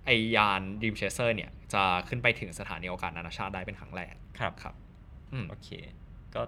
[0.07, 4.74] ไอยาน Dream Chaser เนี่ยจะขึ้นไปถึงสถานีอวกาศนานาชาติได้เป็นครั้งแรกครับครับ
[5.32, 5.68] อืมโอเค
[6.34, 6.42] ก็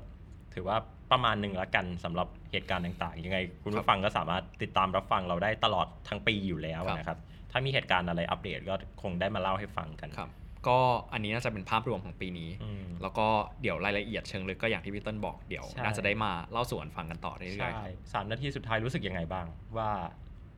[0.55, 0.77] ถือว่า
[1.13, 7.19] ประมาณหนึ่งละกันสำหรับเหตุการณ์ต่างๆ ยังไง คุณครัผู้บฟังก็สามารถติดตามรับฟังเราได้ตลอดทั้งปีอยู่แล้วครับนะครับ
[7.51, 10.31] ถ้ามีเหตุการณ์อะไรอัปเดตก็คงได้มาเล่าให้ฟังกันครับ
[10.69, 10.79] ก็
[11.13, 13.27] อันนี้น่าจะเป็นภาพรวมของปีนี้อืมแล้วก็
[13.63, 19.47] เดี๋ยวรายละเอียดเชิงลึกก็อย่างที่พี่เติ้ลบอกเดี๋ยวใช่น่าจะได้มาเล่าสู่กันฟังกันต่อเรื่อยใช่สามนาทีสุดท้ายรู้สึกยังไงบ้าง
[19.77, 19.91] ว่า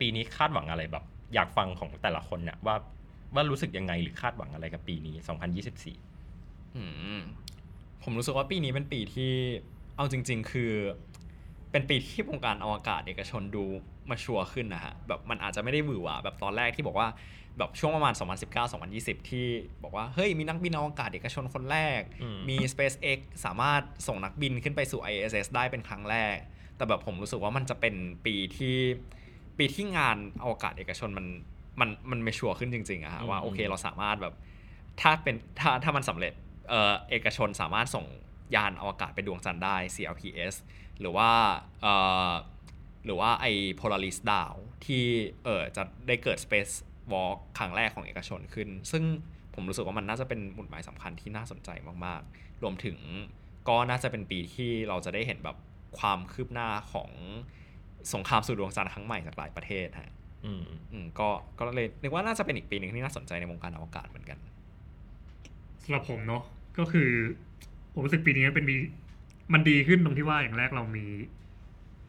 [0.00, 1.04] ปีนี้คาดหวังอะไรแบบ
[1.34, 2.76] อยากฟังของแต่ละคนเนี่ยว่า
[3.34, 5.14] ว่ารู้สึกยังไงหรือคาดหวังอะไรกับปีนี้
[5.96, 6.84] 2024ๆอื
[7.18, 7.20] ม
[8.02, 9.32] ผมรู้สึกว่าปีนี้เป็นปีที่
[9.96, 10.72] เอาจริง ๆ คือ
[11.70, 13.64] เป็นปีที่วงการอวกาศเอกชนดู
[14.11, 17.09] มาชัวร์ขึ้นนะฮะแบบมันอาจจะไม่ได้หวือหวาแบบตอนแรกที่บอกว่า
[17.59, 18.14] แบบช่วงประมาณ
[18.72, 19.46] 2019-2020 ที่
[19.82, 26.36] บอกว่า เฮ้ย มีนักบินอวกาศเอกชนคนแรกอืมมี SpaceX สามารถส่งนักบินขึ้นไปสู่ ISS ได้เป็นครั้งแรก
[26.76, 27.94] แต่แบบผมรู้สึกว่ามันจะเป็น
[28.26, 28.76] ปีที่
[29.59, 31.26] ปีที่งานอวกาศเอกชนมัน
[31.80, 34.34] มันมันไม่ชัวร์ขึ้นจริงๆอะฮะอืมว่าโอเคเราสามารถแบบ
[35.00, 36.32] ถ้าเป็นถ้าถ้ามันสำเร็จ
[36.68, 38.06] เอ่อเอกชนสามารถส่ง
[38.54, 40.54] ยานอวกาศไปดวงจันทร์ได้ CLPS
[41.00, 41.30] หรือว่า
[41.82, 41.94] เอ่
[42.28, 42.32] อ
[43.04, 44.54] หรือว่าไอ้ Polaris ดาว
[44.86, 45.04] ที่
[45.44, 46.72] เออจะได้เกิด Space
[47.12, 49.04] Walk ครั้งแรกของเอกชนขึ้น ซึ่ง
[49.54, 51.70] ผมรู้สึกว่ามันน่าจะเป็นหมุดหมายสำคัญที่น่าสนใจ
[52.04, 52.96] มากๆ รวมถึง
[53.68, 55.56] ก็น่าจะเป็นปีที่เราจะได้เห็นแบบ
[55.98, 57.11] ความคืบหน้าของ
[58.14, 60.12] สงครามสู่ดวงจันทร์ครั้งใหม่จากหลายประเทศฮะ
[60.44, 61.28] อืมอืมก็
[61.59, 64.38] ก็เลยนึกว่าน่าจะเป็นอีกปีหนึ่งที่น่าสนใจในวงการอวกาศเหมือนกัน
[65.82, 66.42] สำหรับผมเนาะ
[66.78, 67.11] ก็คือ
[67.92, 68.76] ผมรู้สึกปีนี้เป็นปี
[69.52, 71.06] มันดีขึ้นตรงที่ว่าอย่างแรกเรามี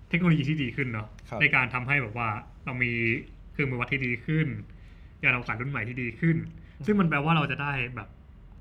[0.09, 2.29] เทคโนโลยีที่ดีขึ้นเนาะครับในการทำให้แบบว่า
[2.65, 2.91] เรามี
[3.51, 4.47] เครื่องมือวัดที่ดีขึ้น
[5.23, 6.37] ยานอวกาศรุ่นใหม่ที่ดีขึ้น
[6.85, 8.09] ซึ่งมันแปลว่าเราจะได้แบบ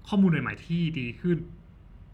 [0.08, 1.38] ข้อมูลใหม่ๆที่ดีขึ้น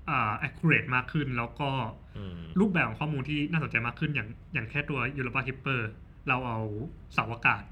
[0.08, 1.70] อ่า accurate มากขึ้น แล้วก็
[2.16, 5.80] อืมรูปแบบของข้อมูลที่น่าสนใจมากขึ้นอย่างอย่างแค่ตัว Europa Clipper
[6.28, 6.58] เราเอา
[7.12, 7.62] เสาอากาศ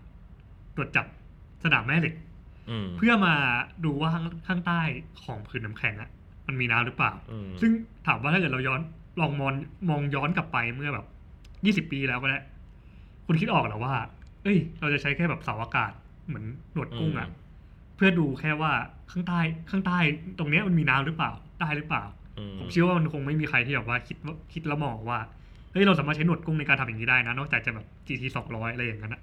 [0.77, 1.07] ตรวจจับ
[1.65, 2.15] สนามแม่เหล็ก
[2.71, 3.35] อืมเพื่อมา
[3.85, 4.81] ดูว่าข้างข้างใต้
[5.25, 6.11] ของผืนน้ำแข็งอะ
[6.47, 7.71] มันมีน้ำหรือเปล่าอืมซึ่ง
[8.07, 8.81] ถามว่าถ้าเกิดเราย้อน
[9.21, 9.53] ลองมอง
[9.89, 11.07] มองย้อนกลับไปเมื่อแบบ
[11.65, 12.41] ยี่สิบปีแล้วก็ได้
[13.27, 13.95] คุณคิดออกเหรอว่า
[14.43, 15.93] เอ้ย เราจะใช้แค่แบบเสาอากาศ
[16.27, 17.41] เหมือนหนวดกุ้งอะอืม
[17.97, 18.73] เพื่อดูแค่ว่า
[19.11, 19.99] ข้างใต้ข้างใต้
[20.39, 22.05] ตรงเนี้ยมันมีน้ำหรือเปล่าได้หรือเปล่า
[22.39, 25.19] อืมผมเชื่อว่ามันคงไม่มีใครที่แบบว่าคิดว่าคิดแล้วมองว่า
[25.73, 29.21] เฮ้ยเราสามารถใช้หนวดกุ้งในการทำอย่างนี้ได้นะ นอกจากจะแบบ GT สองร้อยอะไรอย่างนั้นอะ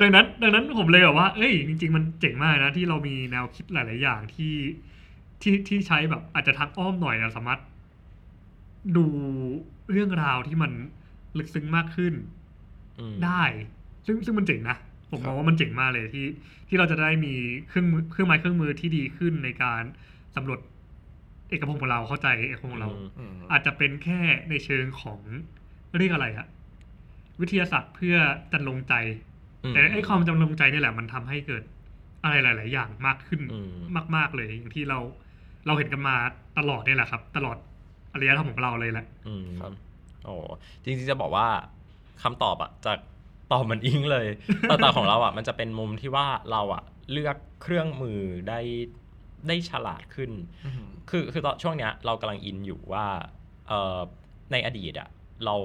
[0.00, 4.54] ดังนั้น ดังนั้นผมเลยแบบว่า เอ้ย จริง ๆ มันเจ๋งมากนะ ที่เรามีแนวคิดหลาย ๆ อย่างที่
[5.42, 7.60] ที่ที่ใช้แบบอาจจะทางอ้อมหน่อยเราสามารถ
[8.96, 9.06] ดู
[9.90, 10.72] เรื่องราวที่มัน
[11.38, 12.14] ลึกซึ้งมากขึ้น
[13.00, 13.42] อืมได้
[14.06, 14.76] ซึ่งซึ่งมันเจ๋งนะ
[15.10, 16.26] ผมครัมบองว่ามันเจ๋งมากเลยที่
[16.68, 17.34] ที่เราจะได้มี
[17.68, 19.82] เครื่องมือเครื่องไม้เครื่องมือที่ดีขึ้นในการ
[20.36, 20.60] สำรวจ
[21.48, 25.20] เอกภพของเราเข้าใจเอกภพของเราอืมอืมอาจจะเป็นแค่ในเชิงของ
[25.98, 26.46] เรียกอะไรอะ
[27.40, 28.16] วิทยาศาสตร์เพื่อ
[28.52, 28.94] จันลงใจ
[29.64, 31.62] อืมแต่ไอ้ความจำลงใจนี่แหละมันทำให้เกิด
[32.22, 33.60] อะไรหลาย ๆ อย่างมากขึ้นอื
[33.96, 34.98] มมาก ๆเลย อย่างที่เรา
[35.66, 36.16] เราเห็นกันมา
[36.58, 37.56] ตลอดนี่แหละครับ ตลอด
[38.12, 39.72] อารยธรรมของเราเลยแหละ อืมครับ
[40.24, 40.34] โอ้
[40.82, 41.46] จริง ๆ จะบอกว่า
[42.22, 42.98] คำตอบอะจาก
[43.52, 44.26] ตอบเหมือนอิงเลย
[44.62, 46.82] แต่แต่ของเราอะมันจะเป็นมุมที่ว่าเราอะ
[47.12, 48.60] เลือกเครื่องมือได้
[49.48, 50.30] ได้ฉลาดขึ้น
[50.66, 53.06] อืมคือคือตอนช่วงเนี้ยเรากำลังอินอยู่ว่า
[53.68, 53.98] เอ่อ
[54.52, 55.08] ในอดีตอะ
[55.44, 55.56] เรา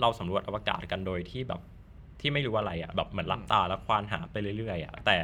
[0.00, 1.60] เราสำรวจอวกาศกันโดยที่แบบ
[2.20, 5.16] ที่ไม่รู้อะไรอะแบบเหมือนหลับตาแล้วควานหาไปเรื่อยๆอะแต่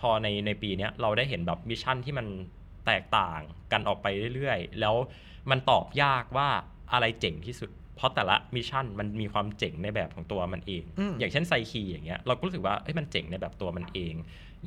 [0.00, 2.26] พอในในปีเนี้ยเราได้เห็นแบบ mission ที่มัน
[2.86, 3.40] แตกต่าง
[3.72, 4.94] กันออกไปเรื่อยๆ แล้ว
[5.50, 6.48] มันตอบยากว่า
[6.92, 14.14] อะไรเจ๋งที่สุด เพราะแต่ละ mission มันมีความเจ๋งในแบบของตัวมันเองอืมอย่างเช่นไซคีอย่างเงี้ยเราก็รู้สึกว่าเอ้ยมันเจ๋งในแบบตัวมันเอง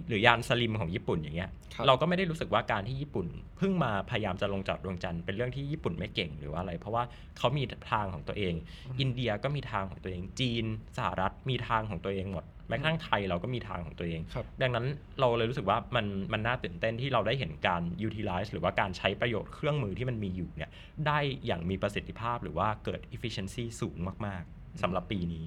[0.10, 3.28] หรือยาน SLIM ของญี่ปุ่นอย่างเงี้ยครับเราก็ไม่ได้รู้สึกว่าการที่ญี่ปุ่น
[3.58, 7.04] เพิ่งมาพยายามจะลงจอดดวงจันทร์เป็นเรื่องที่ญี่ปุ่นไม่เก่งหรือว่าอะไร เพราะว่า
[7.38, 8.54] เขามีทางของตัวเอง
[9.00, 10.66] อินเดียก็มีทางของตัวเองจีน
[10.98, 14.86] สหรัฐมีทางของตัวเองหมด แม้กระทั่งไทยเราก็มีทางของตัวเองครับดังนั้น
[15.20, 20.72] เราเลยรู้สึกว่ามันมันน่าตื่นเต้นที่เราได้เห็นการ utilize หรือว่าการใช้ประโยชน์เครื่องมือที่มันมีอยู่เนี่ย
[21.08, 25.46] ได้อย่างมีประสิทธิภาพหรือว่าเกิด efficiency สูงมากๆสำหรับปีนี้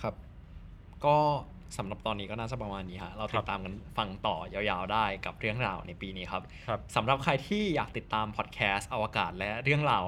[0.00, 0.14] ครับ
[1.04, 1.16] ก็
[1.78, 10.06] สำหรับตอนนี้ก็น่าจะประมาณนี้ฮะ เราติดตามกันฟังต่อยาวๆได้กับเรื่องราวในปีนี้ครับครับสำหรับใครที่อยากติดตามพอดแคสต์อวกาศและเรื่องราว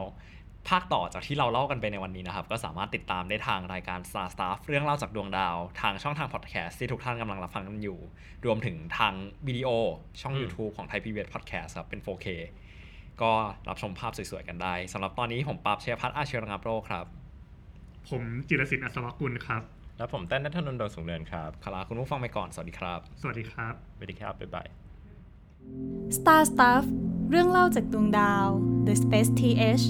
[0.68, 7.98] ภาคต่อจากที่เราเล่ากันไปในวันนี้นะครับ ก็สามารถติดตามได้ทางรายการ Star Stuff เรื่องเล่าจากดวงดาว ทางช่องทางพอดแคสต์ที่ทุกท่านกำลังรับฟังกันอยู่
[8.46, 9.14] รวมถึงทาง
[9.46, 9.68] วิดีโอ
[10.20, 12.26] ช่องอืม YouTube ของ Thai PBS Podcast ครับเป็น 4K
[13.22, 13.32] ก็
[13.68, 17.04] รับชมภาพสวยๆกันได้สำหรับตอนนี้ผมปราบเชียร์พัฒน์อาเชียรงามโรครับ
[18.08, 19.62] ผมจิรศิลป์อัศวกุลครับ
[19.98, 24.68] แล้วผมเต้นนัทนนท์ดวงสูงเนินครับคาราคุณผู้ฟังไปก่อนสวัสดีครับสวัสดีครับ สวัสดีครับบ๊ายบาย
[26.16, 26.84] Star Stuff
[27.30, 28.46] เรื่องเล่าจากดวงดาว
[28.86, 29.84] The Space TH